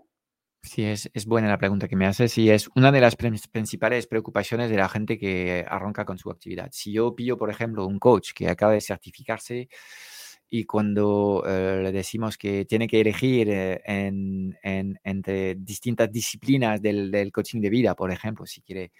[0.64, 4.08] Sí, es, es, buena la pregunta que me haces y es una de las principales
[4.08, 6.70] preocupaciones de la gente que arranca con su actividad.
[6.72, 9.70] Si yo pillo, por ejemplo, un coach que acaba de certificarse
[10.54, 14.60] y cuando eh, le decimos que tiene que elegir eh, en,
[15.02, 18.92] entre distintas disciplinas del, del, coaching de vida, por ejemplo, si quiere,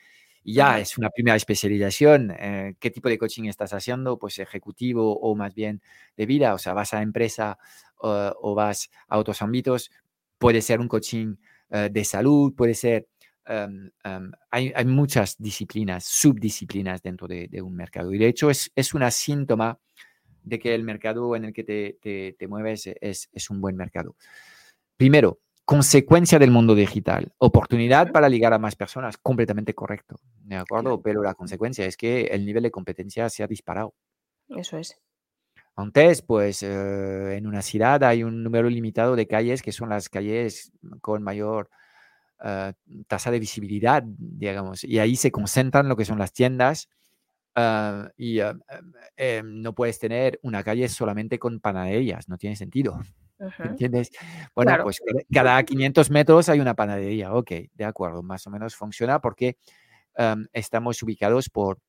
[0.46, 4.18] y ya es una primera especialización, eh, ¿qué tipo de coaching estás haciendo?
[4.18, 5.82] Pues ejecutivo o más bien
[6.16, 7.58] de vida, o sea, vas a empresa
[7.98, 9.92] o vas a otros ámbitos,
[10.38, 11.36] puede ser un coaching
[11.70, 13.08] eh, de salud, puede ser...
[13.46, 18.14] Em, em, hay, hay, muchas disciplinas, subdisciplinas dentro de, un mercado.
[18.14, 19.80] Y de hecho es, es una síntoma
[20.44, 23.76] de que el mercado en el que te, te, te mueves es, es, un buen
[23.76, 24.16] mercado.
[24.98, 31.02] Primero, consecuencia del mundo digital, oportunidad para ligar a más personas, completamente correcto, ¿de acuerdo?
[31.02, 33.94] Pero la consecuencia es que el nivel de competencia se ha disparado.
[34.50, 35.02] Eso es.
[35.76, 40.10] Antes, pues eh, en una ciudad hay un número limitado de calles que son las
[40.10, 41.70] calles con mayor
[42.44, 42.74] eh,
[43.08, 46.90] tasa de visibilidad, digamos, y ahí se concentran lo que son las tiendas.
[47.56, 53.00] Ah, y em, no puedes tener una calle solamente con panaderías, no tiene sentido.
[53.90, 54.12] ¿Entiendes?
[54.56, 55.02] Bueno, pues
[55.34, 57.34] cada 500 metros hay una panadería.
[57.34, 59.58] Ok, de acuerdo, más o menos funciona porque
[60.16, 61.80] em, estamos ubicados por,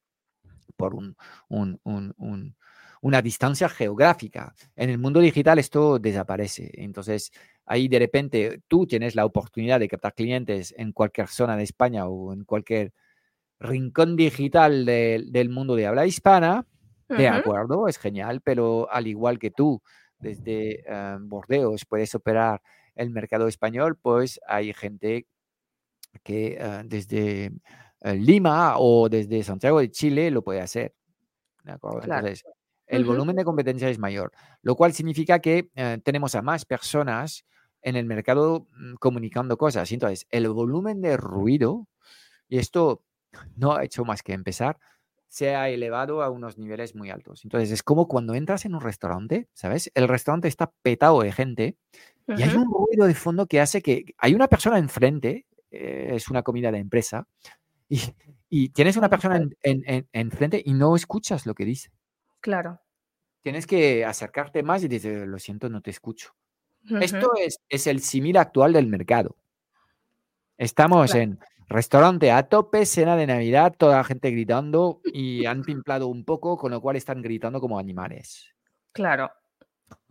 [0.77, 1.17] por un,
[1.49, 2.57] un, un
[3.03, 4.55] una distancia geográfica.
[4.77, 6.71] En el mundo digital esto desaparece.
[6.75, 7.33] Entonces,
[7.67, 12.07] ahí de repente tú tienes la oportunidad de captar clientes en cualquier zona de España
[12.07, 12.93] o en cualquier
[13.63, 16.67] rincón digital del mundo de habla hispana.
[17.09, 19.83] De acuerdo, es genial, pero al igual que tú,
[20.19, 22.63] desde uh, Bordeos puedes operar
[22.95, 25.27] el mercado español, pues hay gente
[26.23, 27.53] que ah, desde
[28.01, 30.95] eh, Lima o desde Santiago de Chile lo puede hacer.
[31.65, 32.03] ¿De acuerdo?
[32.03, 32.45] Entonces,
[32.87, 37.47] el volumen de competencia es mayor, lo cual significa que eh, tenemos a más personas
[37.81, 39.91] en el mercado mm, comunicando cosas.
[39.93, 41.89] Entonces, el volumen de ruido,
[42.49, 43.03] y esto
[43.57, 44.79] no ha hecho más que empezar,
[45.33, 47.43] se ha elevado a unos niveles muy altos.
[47.45, 49.91] Entonces, es como cuando entras en un restaurante, ¿sabes?
[49.95, 51.79] El restaurante está petado de gente
[52.29, 56.29] y hay un ruido de fondo que hace que hay una persona enfrente, eh, es
[56.29, 57.27] una comida de empresa,
[58.51, 61.91] y, tienes una persona en, enfrente y no escuchas lo que dice.
[62.43, 62.83] Claro.
[63.41, 66.35] Tienes que acercarte más y decir, lo siento, no te escucho.
[67.01, 69.37] Esto es, es, el símil actual del mercado.
[70.59, 71.39] Estamos en
[71.73, 76.57] restaurante a tope, cena de Navidad, toda la gente gritando y han pimplado un poco,
[76.57, 78.53] con lo cual están gritando como animales.
[78.93, 79.31] Claro.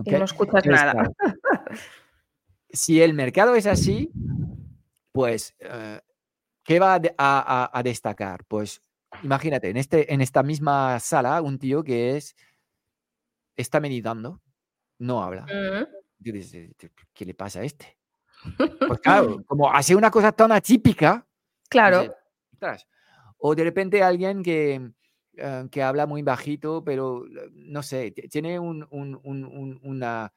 [0.04, 1.10] Y no escuchas nada.
[2.70, 4.12] si el mercado es así,
[5.12, 6.00] pues, eh,
[6.64, 8.46] ¿qué va a, destacar?
[8.48, 8.82] Pues
[9.24, 12.36] imagínate, en, este, en esta misma sala, un tío que es,
[13.56, 14.42] está meditando,
[15.00, 15.46] no habla.
[17.14, 17.98] ¿qué le pasa a este?
[18.88, 21.26] Pues claro, como hace una cosa tan atípica.
[21.72, 22.14] Claro.
[23.38, 24.92] o de repente alguien que,
[25.38, 30.34] eh, que habla muy bajito, pero no sé, tiene un, un, un, una,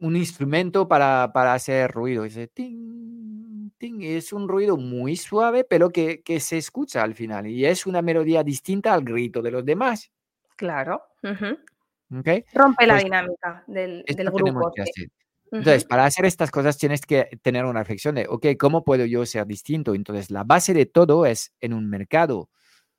[0.00, 2.24] un instrumento para, para hacer ruido.
[2.24, 3.70] Dice, ting,
[4.02, 8.42] es un ruido muy suave, pero que, se escucha al final y es una melodía
[8.42, 10.10] distinta al grito de los demás.
[10.56, 11.02] Claro.
[11.22, 14.72] Rompe la pues dinámica del, grupo.
[15.58, 19.24] Entonces, para hacer estas cosas tienes que tener una reflexión de, ok, ¿cómo puedo yo
[19.24, 19.94] ser distinto?
[19.94, 22.50] Entonces, la base de todo es en un mercado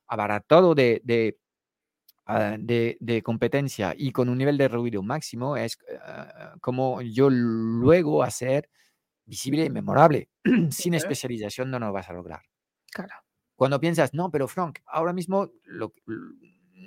[0.07, 1.37] abaratado de, de,
[2.25, 8.23] ah, de, competencia y con un nivel de ruido máximo, es uh, como yo luego
[8.23, 8.69] hacer
[9.25, 10.29] visible y memorable.
[10.71, 12.41] Sin especialización no lo vas a lograr.
[12.91, 13.13] Claro.
[13.55, 15.49] Cuando piensas, no, pero Frank, ahora mismo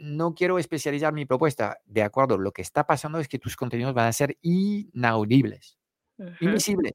[0.00, 1.78] no quiero especializar mi propuesta.
[1.86, 5.78] De acuerdo, lo que está pasando es que tus contenidos van a ser inaudibles,
[6.40, 6.94] invisibles.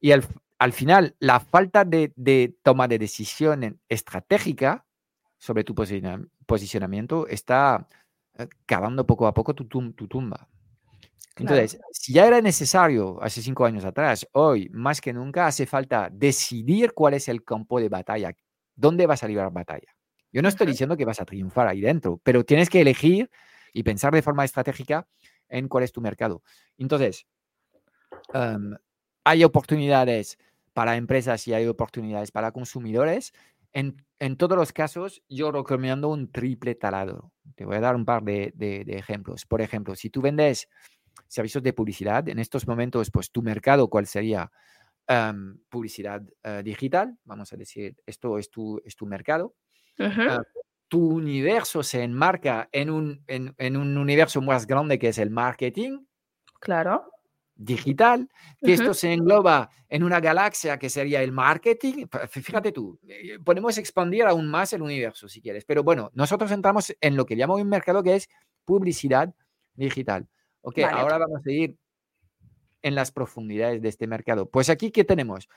[0.00, 0.24] Y al,
[0.58, 4.84] al final, la falta de, toma de decisión estratégica
[5.38, 7.88] sobre tu posicionamiento está
[8.38, 10.48] eh, cavando poco a poco tu, tu tumba.
[11.36, 16.08] Entonces, si ya era necesario hace cinco años atrás, hoy más que nunca hace falta
[16.12, 18.32] decidir cuál es el campo de batalla,
[18.74, 19.94] dónde vas a librar batalla.
[20.32, 23.30] Yo no estoy diciendo que vas a triunfar ahí dentro, pero tienes que elegir
[23.72, 25.06] y pensar de forma estratégica
[25.48, 26.42] en cuál es tu mercado.
[26.78, 27.26] Entonces,
[28.32, 28.74] em,
[29.24, 30.38] hay oportunidades
[30.72, 33.32] para empresas y hay oportunidades para consumidores.
[33.74, 33.96] En,
[34.36, 37.32] todos los casos, yo recomiendo un triple taladro.
[37.54, 39.46] Te voy a dar un par de, ejemplos.
[39.46, 40.68] Por ejemplo, si tú vendes
[41.28, 44.50] servicios de publicidad, en estos momentos, pues tu mercado, ¿cuál sería?
[45.08, 49.54] Em, publicidad eh, digital, vamos a decir, esto es tu, es tu mercado.
[49.98, 50.42] Ah,
[50.88, 55.30] tu universo se enmarca en un, en, en un universo más grande que es el
[55.30, 56.04] marketing.
[56.60, 57.12] Claro
[57.64, 58.28] digital,
[58.60, 62.06] que esto se engloba en una galaxia que sería el marketing.
[62.28, 66.94] Fíjate tú, eh, podemos expandir aún más el universo si quieres, pero bueno, nosotros entramos
[67.00, 68.28] en lo que llamo un mercado que es
[68.64, 69.34] publicidad
[69.74, 70.26] digital.
[70.62, 71.76] Ok, ahora vamos a ir
[72.82, 74.46] en las profundidades de este mercado.
[74.46, 75.48] Pues aquí, ¿qué tenemos?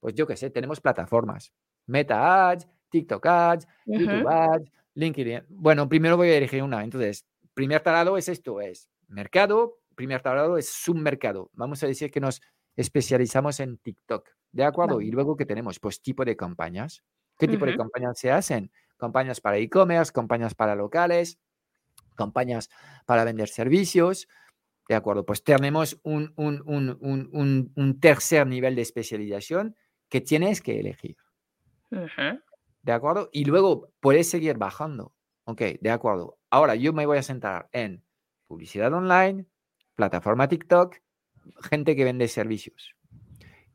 [0.00, 1.52] Pues yo qué sé, tenemos plataformas,
[1.86, 5.44] Meta Ads, TikTok Ads, YouTube Ads, LinkedIn.
[5.48, 6.84] Bueno, primero voy a elegir una.
[6.84, 11.50] Entonces, primer talado es esto, es mercado, primer tablado es submercado.
[11.54, 12.40] Vamos a decir que nos
[12.76, 14.28] especializamos en TikTok.
[14.52, 15.00] ¿De acuerdo?
[15.00, 15.80] Y luego, ¿qué tenemos?
[15.80, 17.02] Pues tipo de campañas.
[17.38, 18.70] ¿Qué tipo de campañas se hacen?
[18.98, 21.38] Campañas para e-commerce, campañas para locales,
[22.14, 22.68] campañas
[23.06, 24.28] para vender servicios.
[24.88, 25.24] ¿De acuerdo?
[25.24, 29.76] Pues tenemos un, un, tercer nivel de especialización
[30.08, 31.16] que tienes que elegir.
[32.82, 33.30] ¿De acuerdo?
[33.32, 35.14] Y luego puedes seguir bajando.
[35.44, 36.38] Ok, de acuerdo.
[36.50, 38.04] Ahora yo me voy a centrar en
[38.46, 39.46] publicidad online,
[39.94, 40.96] plataforma TikTok,
[41.62, 42.94] gente que vende servicios.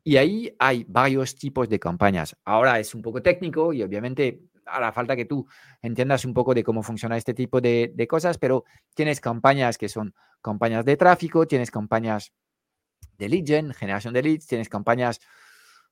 [0.04, 2.36] Y ahí hay varios tipos de campañas.
[2.44, 5.46] Ahora es un poco técnico y obviamente hará falta que tú
[5.82, 10.14] entiendas un poco de cómo funciona este tipo de, cosas, pero tienes campañas que son
[10.42, 12.32] campañas de tráfico, tienes campañas
[13.16, 15.20] de lead gen, generación de leads, tienes campañas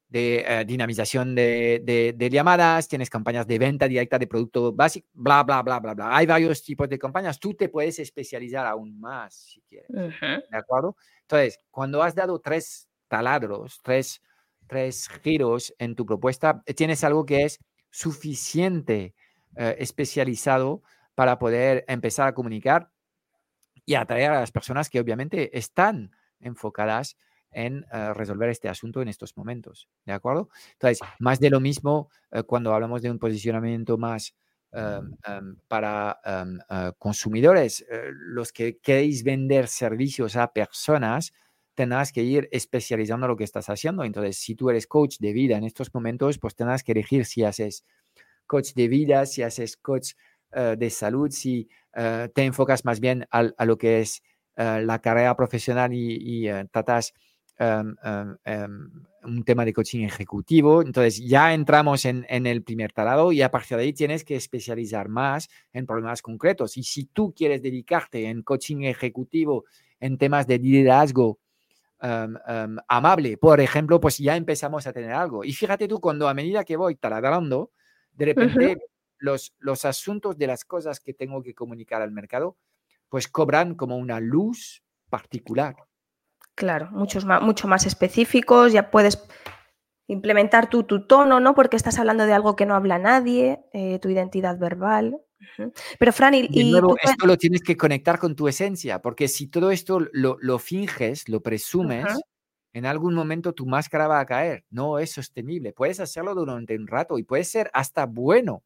[0.08, 5.62] de eh, dinamización de, llamadas, tienes campañas de venta directa de producto básico, bla, bla,
[5.62, 6.16] bla, bla, bla.
[6.16, 7.40] Hay varios tipos de campañas.
[7.40, 9.88] Tú te puedes especializar aún más si quieres.
[9.90, 10.96] ¿De acuerdo?
[11.22, 14.22] Entonces, cuando has dado tres taladros, tres,
[14.66, 17.58] tres giros en tu propuesta, eh, tienes algo que es
[17.90, 19.14] suficiente
[19.56, 20.82] eh, especializado
[21.14, 22.90] para poder empezar a comunicar
[23.84, 27.16] y atraer a las personas que obviamente están enfocadas
[27.50, 29.88] en eh, resolver este asunto en estos momentos.
[30.04, 30.50] ¿De acuerdo?
[30.72, 34.34] Entonces, más de lo mismo eh, cuando hablamos de un posicionamiento más
[34.72, 41.32] em, para em, eh, consumidores, los que queréis vender servicios a personas,
[41.74, 44.04] tendrás que ir especializando lo que estás haciendo.
[44.04, 47.44] Entonces, si tú eres coach de vida en estos momentos, pues tendrás que elegir si
[47.44, 47.84] haces
[48.46, 50.12] coach de vida, si haces coach
[50.52, 54.22] de salud, si te enfocas más bien a, lo que es
[54.56, 57.12] la carrera profesional y tratas
[57.58, 58.90] Em, em, em,
[59.24, 60.82] un tema de coaching ejecutivo.
[60.82, 65.08] Entonces ya entramos en, el primer talado y a partir de ahí tienes que especializar
[65.08, 66.76] más en problemas concretos.
[66.76, 69.64] Y si tú quieres dedicarte en coaching ejecutivo
[70.00, 71.38] en temas de liderazgo
[72.88, 75.42] amable, por ejemplo, pues ya empezamos a tener algo.
[75.42, 77.72] Y fíjate tú, cuando a medida que voy taladrando,
[78.12, 78.76] de repente
[79.18, 82.58] los, los asuntos de las cosas que tengo que comunicar al mercado,
[83.08, 85.74] pues cobran como una luz particular.
[86.56, 89.22] Claro, muchos más, mucho más específicos, ya puedes
[90.08, 91.54] implementar tu, tu tono, ¿no?
[91.54, 95.20] Porque estás hablando de algo que no habla nadie, eh, tu identidad verbal.
[95.98, 100.00] Pero Fran, y, esto lo tienes que conectar con tu esencia, porque si todo esto
[100.12, 102.06] lo, finges, lo presumes,
[102.72, 104.64] en algún momento tu máscara va a caer.
[104.70, 105.74] No es sostenible.
[105.74, 108.62] Puedes hacerlo durante un rato y puede ser hasta bueno,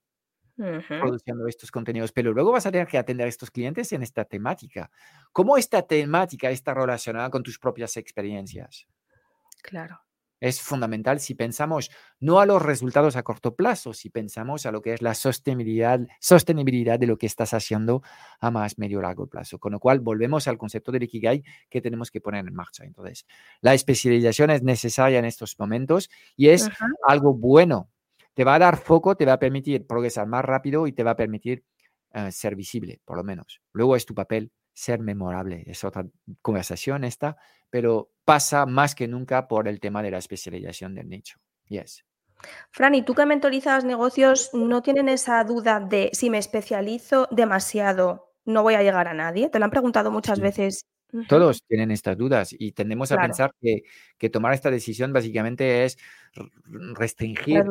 [0.88, 4.24] produciendo estos contenidos, pero luego vas a tener que atender a estos clientes en esta
[4.24, 4.90] temática.
[5.32, 8.86] ¿Cómo esta temática está relacionada con tus propias experiencias?
[9.62, 10.00] Claro.
[10.40, 14.80] Es fundamental si pensamos no a los resultados a corto plazo, si pensamos a lo
[14.80, 18.02] que es la sostenibilidad, sostenibilidad de lo que estás haciendo
[18.40, 19.58] a más medio largo plazo.
[19.58, 22.84] Con lo cual, volvemos al concepto del Ikigai que tenemos que poner en marcha.
[22.84, 23.26] Entonces,
[23.60, 26.70] la especialización es necesaria en estos momentos y es
[27.06, 27.90] algo bueno
[28.34, 31.12] te va a dar foco, te va a permitir progresar más rápido y te va
[31.12, 31.64] a permitir
[32.12, 33.60] eh, ser visible, por lo menos.
[33.72, 35.62] Luego es tu papel ser memorable.
[35.66, 36.06] Es otra
[36.42, 37.36] conversación esta,
[37.68, 41.38] pero pasa más que nunca por el tema de la especialización del nicho.
[41.68, 42.04] Yes.
[42.70, 48.32] Fran, y tú que mentorizas negocios, ¿no tienen esa duda de si me especializo demasiado,
[48.44, 49.50] no voy a llegar a nadie?
[49.50, 50.86] ¿Te lo han preguntado muchas veces
[51.28, 53.82] Todos tienen estas dudas y tendemos a pensar que,
[54.18, 55.98] que, tomar esta decisión básicamente es
[56.94, 57.64] restringir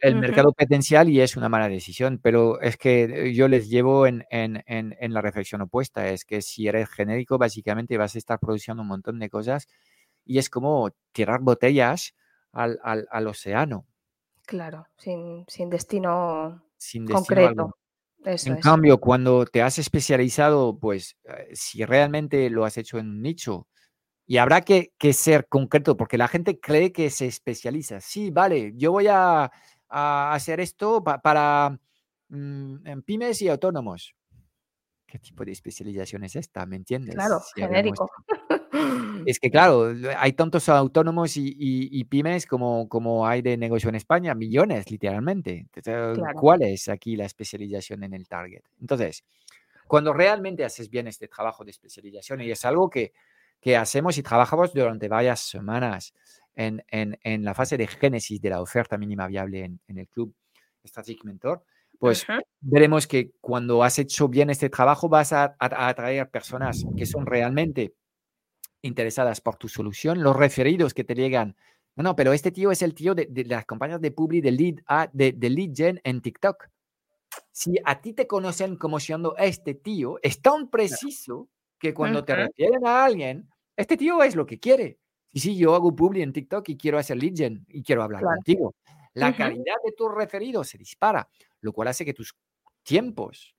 [0.00, 4.24] el mercado potencial y es una mala decisión, pero es que yo les llevo en,
[4.30, 8.82] en, en, la reflexión opuesta, es que si eres genérico básicamente vas a estar produciendo
[8.82, 9.68] un montón de cosas
[10.24, 12.14] y es como tirar botellas
[12.52, 13.86] al, al, al océano.
[14.46, 17.76] Claro, sin, sin destino, sin concreto.
[18.24, 23.22] En cambio, cuando te has especializado, pues eh, si realmente lo has hecho en un
[23.22, 23.66] nicho,
[24.26, 28.00] y habrá que, ser concreto, porque la gente cree que se especializa.
[28.00, 29.50] Sí, vale, yo voy a,
[29.88, 31.78] hacer esto para
[32.28, 34.14] mm, pymes y autónomos.
[35.06, 36.64] ¿Qué tipo de especialización es esta?
[36.64, 37.14] ¿Me entiendes?
[37.14, 38.10] Claro, genérico.
[39.26, 44.34] Es que, claro, hay tantos autónomos y, pymes como, como hay de negocio en España,
[44.34, 45.66] millones, literalmente.
[46.34, 48.62] ¿Cuál es aquí la especialización en el target?
[48.80, 49.24] Entonces,
[49.86, 53.12] cuando realmente haces bien este trabajo de especialización, y es algo que,
[53.60, 56.14] que hacemos y trabajamos durante varias semanas
[56.54, 60.08] en, en, en, la fase de génesis de la oferta mínima viable en, en el
[60.08, 60.34] club
[60.84, 61.64] Strategic Mentor,
[61.98, 62.26] pues
[62.60, 67.26] veremos que cuando has hecho bien este trabajo vas a, a atraer personas que son
[67.26, 67.94] realmente
[68.82, 71.56] interesadas por tu solución, los referidos que te llegan.
[71.94, 74.74] No, no, pero este tío es el tío de, las compañías de Publi, de lead,
[75.12, 76.68] de, de lead Gen en TikTok.
[77.50, 82.34] Si a ti te conocen como siendo este tío, es tan preciso que cuando te
[82.34, 84.98] refieren a alguien, este tío es lo que quiere.
[85.32, 88.22] Y si yo hago Publi en TikTok y quiero hacer lead gen y quiero hablar
[88.22, 88.74] contigo,
[89.14, 91.28] la calidad de tus referidos se dispara,
[91.60, 92.34] lo cual hace que tus
[92.82, 93.54] tiempos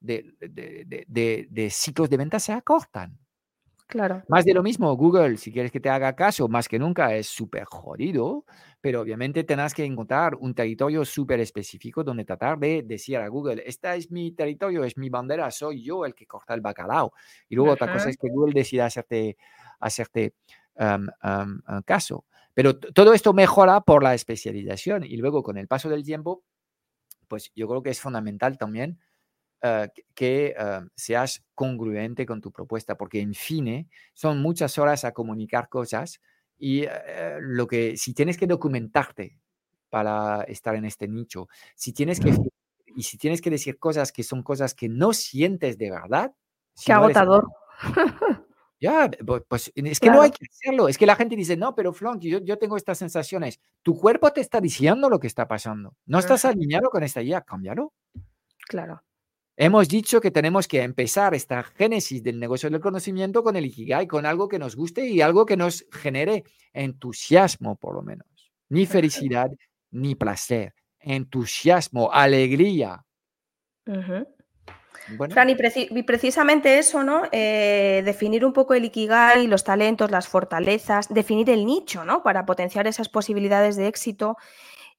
[0.00, 3.18] de, de, de ciclos de venta se acortan.
[3.90, 4.22] Claro.
[4.28, 7.26] Más de lo mismo, Google, si quieres que te haga caso, más que nunca es
[7.26, 8.44] súper jodido,
[8.82, 13.62] pero obviamente tendrás que encontrar un territorio súper específico donde tratar de decir a Google,
[13.64, 17.14] esta es mi territorio, es mi bandera, soy yo el que corta el bacalao.
[17.48, 19.38] Y luego otra cosa es que Google decida hacerte,
[19.80, 20.34] hacerte
[21.86, 22.26] caso.
[22.52, 26.42] Pero todo esto mejora por la especialización y luego con el paso del tiempo,
[27.26, 28.98] pues yo creo que es fundamental también
[29.60, 35.12] eh, que eh, seas congruente con tu propuesta, porque en fin, son muchas horas a
[35.12, 36.20] comunicar cosas
[36.58, 39.40] y eh, lo que si tienes que documentarte
[39.90, 42.32] para estar en este nicho, si tienes que
[42.94, 46.32] y si tienes que decir cosas que son cosas que no sientes de verdad,
[46.84, 47.48] qué agotador.
[48.80, 49.10] Ya,
[49.48, 50.88] pues es que no hay que hacerlo.
[50.88, 53.60] Es que la gente dice, no, pero Flonk, yo, yo, tengo estas sensaciones.
[53.82, 55.96] Tu cuerpo te está diciendo lo que está pasando.
[56.06, 57.92] No estás alineado con esta idea, cámbialo.
[58.68, 59.02] Claro.
[59.60, 64.06] Hemos dicho que tenemos que empezar esta génesis del negocio del conocimiento con el Ikigai,
[64.06, 68.28] con algo que nos guste y algo que nos genere entusiasmo, por lo menos.
[68.68, 69.50] Ni felicidad,
[69.90, 70.74] ni placer.
[71.00, 73.04] Entusiasmo, alegría.
[75.28, 77.22] Fran, y, precisamente eso, ¿no?
[77.32, 82.22] Eh, definir un poco el Ikigai, los talentos, las fortalezas, definir el nicho, ¿no?
[82.22, 84.36] Para potenciar esas posibilidades de éxito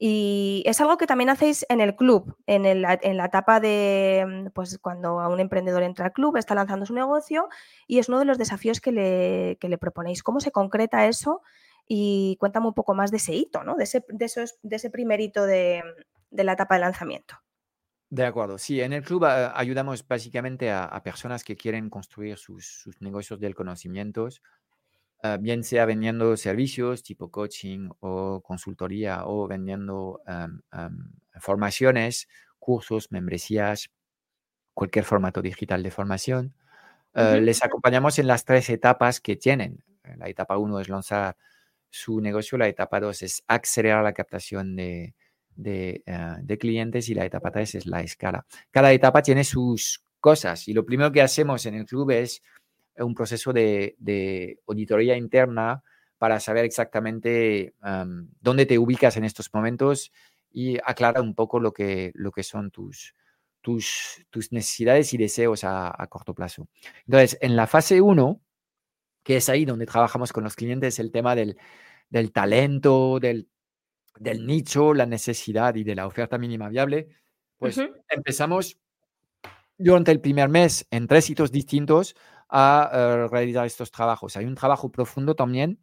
[0.02, 4.78] y es algo que también hacéis en el club, en, la etapa de, mm, pues
[4.80, 7.50] cuando a un emprendedor entra al club, está lanzando su negocio
[7.86, 10.24] y es uno de los desafíos que le, le proponéis.
[10.24, 11.42] ¿Cómo se concreta eso?
[11.86, 13.76] Y cuéntame un poco más de ese hito, ¿no?
[13.76, 15.84] de, ese, de, esos, de ese primer hito de,
[16.32, 17.36] la etapa de lanzamiento.
[18.10, 22.66] De acuerdo, sí, en el club ah, ayudamos básicamente a, personas que quieren construir sus,
[22.66, 24.30] sus negocios del conocimiento
[25.22, 30.22] Ah, bien sea vendiendo servicios tipo coaching o consultoría o vendiendo
[31.40, 33.90] formaciones, cursos, membresías,
[34.74, 36.56] cualquier formato digital de formación.
[37.14, 39.84] Ah, les acompañamos en las tres etapas que tienen.
[40.18, 41.36] La etapa uno es lanzar
[41.90, 45.16] su negocio, la etapa dos es acelerar la captación de,
[45.54, 48.46] de, ah, de clientes y la etapa tres es la escala.
[48.72, 52.42] Cada etapa tiene sus cosas y lo primero que hacemos en el club es
[53.00, 55.84] un proceso de, auditoría interna
[56.18, 57.74] para saber exactamente
[58.42, 60.12] dónde te ubicas en estos momentos
[60.52, 63.14] y aclarar un poco lo que, lo que son tus,
[63.62, 66.68] tus, tus necesidades y deseos a, corto plazo.
[67.06, 68.42] Entonces, en la fase 1,
[69.24, 71.56] que es ahí donde trabajamos con los clientes, el tema del,
[72.34, 73.48] talento, del,
[74.18, 77.08] del, nicho, la necesidad y de la oferta mínima viable,
[77.58, 77.80] pues
[78.10, 78.80] empezamos
[79.78, 82.16] durante el primer mes en tres sitios distintos
[82.50, 84.36] a eh, realizar estos trabajos.
[84.36, 85.80] Hay un trabajo profundo también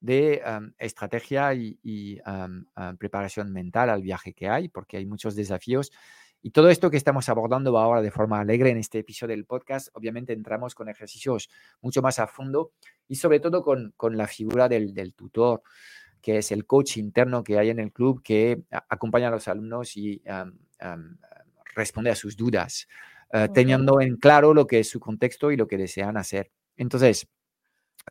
[0.00, 1.78] de em, estrategia y,
[2.26, 5.92] em, em, preparación mental al viaje que hay, porque hay muchos desafíos.
[6.42, 9.88] Y todo esto que estamos abordando ahora de forma alegre en este episodio del podcast,
[9.94, 11.48] obviamente entramos con ejercicios
[11.80, 12.72] mucho más a fondo
[13.06, 15.62] y sobre todo con, con la figura del, del, tutor,
[16.20, 19.96] que es el coach interno que hay en el club que acompaña a los alumnos
[19.96, 20.20] y
[21.76, 22.88] responde a sus dudas.
[23.32, 26.50] Eh, teniendo en claro lo que es su contexto y lo que desean hacer.
[26.76, 27.26] Entonces,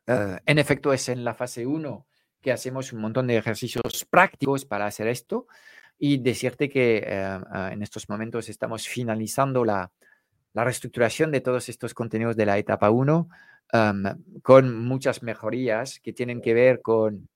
[0.08, 2.08] Eh, en efecto, es en la fase 1
[2.42, 5.48] que hacemos un montón de ejercicios prácticos para hacer esto
[6.00, 9.92] y decirte que eh, eh, en estos momentos estamos finalizando la,
[10.54, 13.30] la, reestructuración de todos estos contenidos de la etapa 1
[13.74, 14.04] em,
[14.42, 17.30] con muchas mejorías que tienen que ver con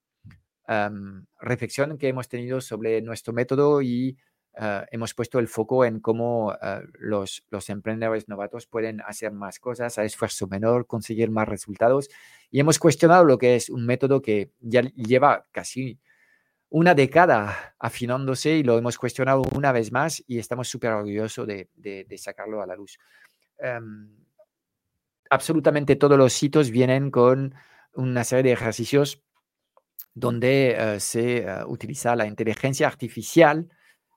[0.68, 4.18] um, reflexión que hemos tenido sobre nuestro método y
[4.60, 6.56] uh, hemos puesto el foco en cómo uh,
[7.00, 12.10] los, los, emprendedores novatos pueden hacer más cosas a esfuerzo menor, conseguir más resultados.
[12.52, 16.00] Y hemos cuestionado lo que es un método que ya lleva casi
[16.70, 21.70] una década afinándose y lo hemos cuestionado una vez más y estamos súper orgullosos de,
[21.76, 22.98] de, de, sacarlo a la luz.
[23.60, 24.10] Um,
[25.30, 27.56] absolutamente todos los sitios vienen con
[27.94, 29.24] una serie de ejercicios
[30.14, 33.70] donde uh, se utiliza la inteligencia artificial,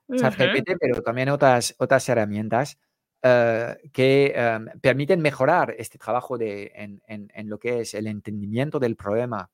[0.09, 0.77] uh -huh.
[0.79, 2.77] pero también otras, otras herramientas
[3.21, 8.07] eh, que um, permiten mejorar este trabajo de, en, en, en, lo que es el
[8.07, 9.49] entendimiento del problema,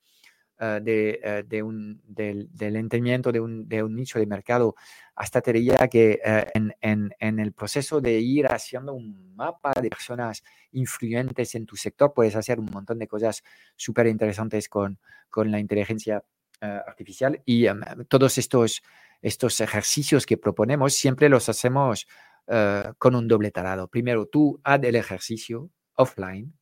[0.59, 4.75] eh, de, de un, del, del, entendimiento de un, de un, nicho de mercado.
[5.15, 6.19] Hasta te diría que
[6.53, 12.13] en, en, el proceso de ir haciendo un mapa de personas influyentes en tu sector,
[12.13, 13.43] puedes hacer un montón de cosas
[13.75, 14.99] súper interesantes con,
[15.29, 16.23] con la inteligencia
[16.61, 18.81] uh, artificial y um, todos estos,
[19.25, 22.05] estos ejercicios que proponemos siempre los hacemos
[22.45, 23.87] uh, con un doble tarado.
[23.87, 26.53] Primero, tú haz el ejercicio offline,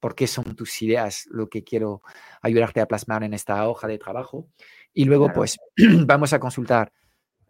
[0.00, 2.02] porque son tus ideas lo que quiero
[2.42, 4.48] ayudarte a plasmar en esta hoja de trabajo.
[4.92, 5.38] Y luego, claro.
[5.38, 5.58] pues,
[6.06, 6.92] vamos a consultar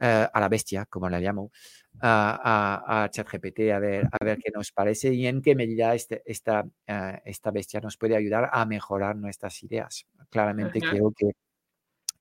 [0.02, 1.50] uh, a la bestia, como la llamo,
[2.00, 5.94] a, a, a, ChatGPT a ver, a ver qué nos parece y en qué medida
[5.94, 10.06] este, esta, uh, esta bestia nos puede ayudar a mejorar nuestras ideas.
[10.28, 11.30] Claramente creo que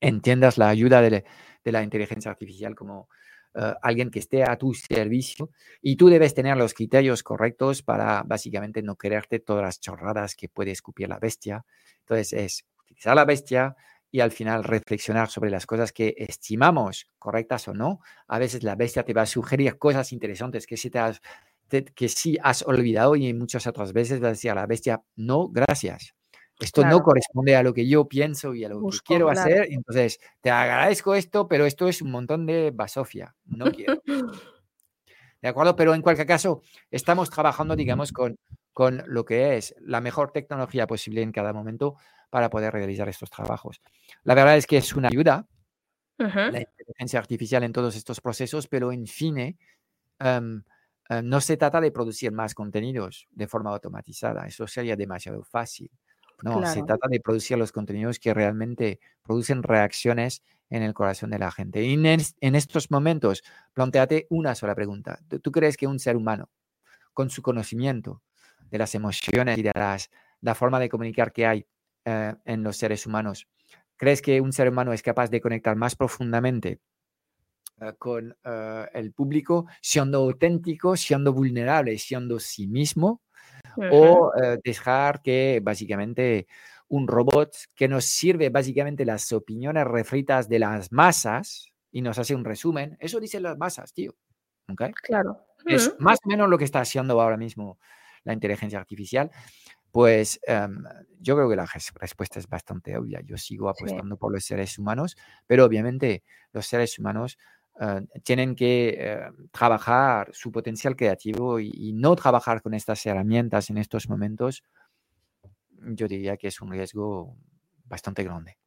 [0.00, 1.24] entiendas la ayuda de,
[1.68, 3.08] de la inteligencia artificial como
[3.54, 5.50] uh, alguien que esté a tu servicio
[5.80, 10.48] y tú debes tener los criterios correctos para básicamente no quererte todas las chorradas que
[10.48, 11.64] puede escupir la bestia.
[12.00, 13.76] Entonces es utilizar la bestia
[14.10, 18.00] y al final reflexionar sobre las cosas que estimamos correctas o no.
[18.26, 21.20] A veces la bestia te va a sugerir cosas interesantes que si te has,
[21.94, 25.48] que sí has olvidado y muchas otras veces va a decir a la bestia, no,
[25.48, 26.17] gracias
[26.58, 26.98] esto claro.
[26.98, 29.40] no corresponde a lo que yo pienso y a lo Busco, que quiero claro.
[29.40, 34.02] hacer, entonces te agradezco esto, pero esto es un montón de basofia, no quiero.
[35.40, 35.76] ¿De acuerdo?
[35.76, 38.36] Pero en cualquier caso, estamos trabajando, digamos, con,
[38.72, 41.96] con lo que es la mejor tecnología posible en cada momento
[42.30, 43.80] para poder realizar estos trabajos.
[44.24, 45.46] La verdad es que es una ayuda,
[46.18, 46.50] uh -huh.
[46.50, 49.56] la inteligencia artificial en todos estos procesos, pero en fin,
[50.20, 50.62] um,
[51.10, 55.90] uh, no se trata de producir más contenidos de forma automatizada, eso sería demasiado fácil.
[56.42, 56.72] No, claro.
[56.72, 61.50] se trata de producir los contenidos que realmente producen reacciones en el corazón de la
[61.50, 61.82] gente.
[61.82, 63.42] Y en, en estos momentos,
[63.74, 65.18] planteate una sola pregunta.
[65.42, 66.48] ¿Tú crees que un ser humano,
[67.12, 68.22] con su conocimiento
[68.70, 70.10] de las emociones y de las,
[70.40, 71.66] la forma de comunicar que hay
[72.04, 73.48] eh, en los seres humanos,
[73.96, 76.80] crees que un ser humano es capaz de conectar más profundamente
[77.80, 83.22] uh, con uh, el público, siendo auténtico, siendo vulnerable, siendo sí mismo?
[83.78, 83.90] Uh -huh.
[83.92, 86.48] o uh, dejar que básicamente
[86.88, 92.34] un robot que nos sirve básicamente las opiniones refritas de las masas y nos hace
[92.34, 94.16] un resumen, eso dicen las masas, tío.
[94.68, 94.92] ¿Okay?
[94.92, 95.30] Claro.
[95.30, 95.74] Uh -huh.
[95.74, 97.78] Es más o menos lo que está haciendo ahora mismo
[98.24, 99.30] la inteligencia artificial.
[99.90, 100.84] Pues um,
[101.18, 103.20] yo creo que la respuesta es bastante obvia.
[103.22, 104.18] Yo sigo apostando sí.
[104.18, 105.16] por los seres humanos,
[105.46, 106.22] pero obviamente
[106.52, 107.38] los seres humanos
[107.80, 113.78] Uh, tienen que uh, trabajar su potencial creativo y, no trabajar con estas herramientas en
[113.78, 114.64] estos momentos,
[115.70, 117.36] yo diría que es un riesgo
[117.84, 118.58] bastante grande.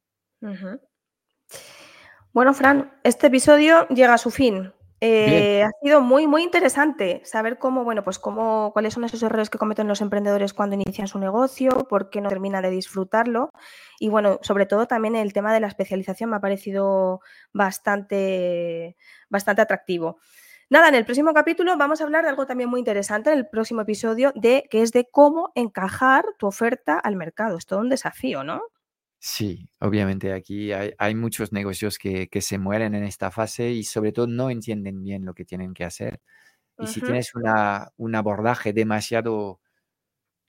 [2.32, 4.72] Bueno, Fran, este episodio llega a su fin.
[5.04, 9.50] Eh, ha sido muy, muy interesante saber cómo, bueno, pues cómo, cuáles son esos errores
[9.50, 13.50] que cometen los emprendedores cuando inician su negocio, por qué no terminan de disfrutarlo.
[13.98, 17.20] Y bueno, sobre todo también el tema de la especialización me ha parecido
[17.52, 18.96] bastante,
[19.28, 20.20] bastante atractivo.
[20.70, 23.48] Nada, en el próximo capítulo vamos a hablar de algo también muy interesante, en el
[23.48, 27.58] próximo episodio, de que es de cómo encajar tu oferta al mercado.
[27.58, 28.62] Es todo un desafío, ¿no?
[29.24, 33.84] Sí, obviamente aquí hay, hay muchos negocios que, que, se mueren en esta fase y
[33.84, 36.20] sobre todo no entienden bien lo que tienen que hacer.
[36.78, 36.88] Y uh -huh.
[36.88, 39.60] si tienes una, un abordaje demasiado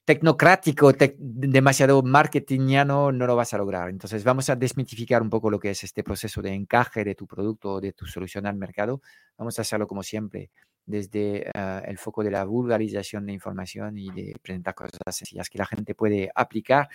[0.06, 3.90] tecnocrático, te, demasiado marketingiano, no lo vas a lograr.
[3.90, 7.28] Entonces vamos a desmitificar un poco lo que es este proceso de encaje de tu
[7.28, 9.02] producto o de tu solución al mercado.
[9.38, 10.50] Vamos a hacerlo como siempre,
[10.86, 15.60] desde uh, el foco de la vulgarización de información y de presentar cosas sencillas que
[15.60, 16.90] la gente puede aplicar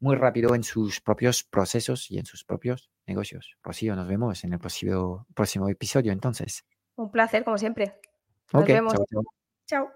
[0.00, 3.56] muy rápido en sus propios procesos y en sus propios negocios.
[3.62, 6.64] Rocío, nos vemos en el próximo, próximo episodio entonces.
[6.96, 8.00] Un placer, como siempre.
[8.52, 8.94] Nos okay, vemos.
[8.94, 9.04] chao.
[9.66, 9.90] chao.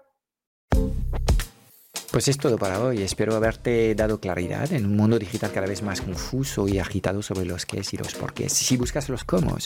[0.71, 1.22] chao.
[2.13, 3.01] Pues es todo para hoy.
[3.01, 7.45] Espero haberte dado claridad en un mundo digital cada vez más confuso y agitado sobre
[7.45, 8.49] los qué y los por qué.
[8.49, 9.57] Si buscas los cómo,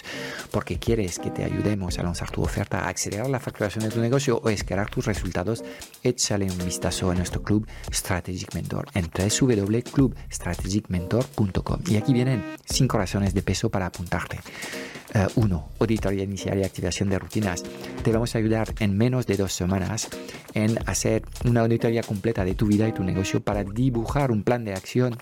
[0.49, 3.99] porque quieres que te ayudemos a lanzar tu oferta, a acelerar la facturación de tu
[3.99, 5.61] negocio o escalar tus resultados,
[6.03, 11.81] échale un vistazo a nuestro club Strategic Mentor en www.clubstrategicmentor.com.
[11.85, 14.39] Y aquí vienen cinco razones de peso para apuntarte.
[15.35, 15.55] 1.
[15.55, 17.63] Uh, auditoría inicial y activación de rutinas.
[18.03, 20.09] Te vamos a ayudar en menos de dos semanas
[20.53, 24.65] en hacer una auditoría completa de tu vida y tu negocio para dibujar un plan
[24.65, 25.17] de acción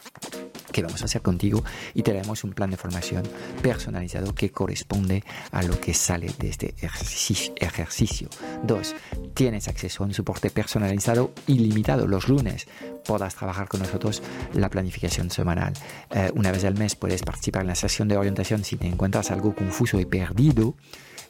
[0.72, 1.64] que vamos a hacer contigo
[1.94, 3.24] y te daremos un plan de formación
[3.62, 8.30] personalizado que corresponde a lo que sale de este ejercicio.
[8.64, 8.96] Dos,
[9.34, 12.68] tienes acceso a un soporte personalizado ilimitado los lunes.
[13.06, 14.22] Podrás trabajar con nosotros
[14.54, 15.74] la planificación semanal.
[16.12, 19.32] Eh, una vez al mes puedes participar en la sesión de orientación si te encuentras
[19.32, 20.76] algo confuso y perdido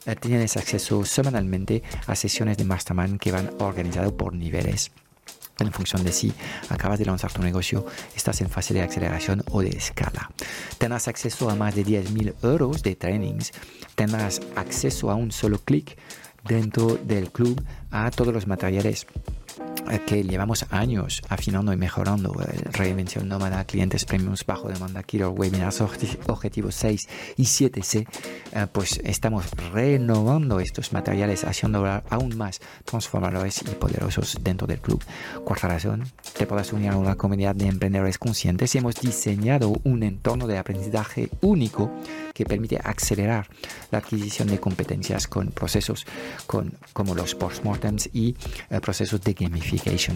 [0.06, 4.92] eh, tienes acceso semanalmente a sesiones de mastermind que van organizadas por niveles
[5.58, 6.32] en función de si
[6.68, 10.30] acabas de lanzar tu negocio, estás en fase de aceleración o de escala.
[10.78, 13.52] Tendrás acceso a más de 10.000 euros de trainings.
[13.94, 15.96] Tendrás acceso a un solo clic
[16.44, 19.06] dentro del club a todos los materiales
[20.06, 22.34] que llevamos años afinando y mejorando.
[22.42, 28.06] Eh, reinvención nómada, clientes premiums bajo demanda, killer webinars, objetivos 6 y 7C.
[28.52, 35.02] Eh, pues estamos renovando estos materiales, haciendo aún más transformadores y poderosos dentro del club.
[35.44, 36.04] Cuarta razón,
[36.36, 40.58] te podrás unir a una comunidad de emprendedores conscientes y hemos diseñado un entorno de
[40.58, 41.90] aprendizaje único
[42.34, 43.48] que permite acelerar
[43.90, 46.06] la adquisición de competencias con procesos
[46.46, 48.36] con, como los postmortems y
[48.70, 49.34] eh, procesos de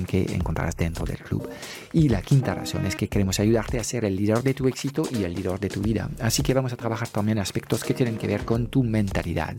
[0.06, 1.48] que encontrarás dentro del club.
[1.92, 5.02] Y la quinta razón es que queremos ayudarte a ser el líder de tu éxito
[5.10, 6.10] y el líder de tu vida.
[6.20, 9.56] Así que vamos a trabajar también aspectos que tienen que ver con tu mentalidad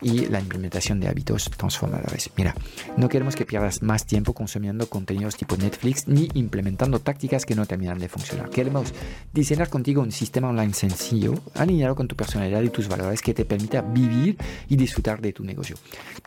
[0.00, 2.30] y la implementación de hábitos transformadores.
[2.36, 2.54] Mira,
[2.96, 7.66] no queremos que pierdas más tiempo consumiendo contenidos tipo Netflix ni implementando tácticas que no
[7.66, 8.50] terminan de funcionar.
[8.50, 8.92] Queremos
[9.32, 13.44] diseñar contigo un sistema online sencillo, alineado con tu personalidad y tus valores que te
[13.44, 14.36] permita vivir
[14.68, 15.76] y disfrutar de tu negocio.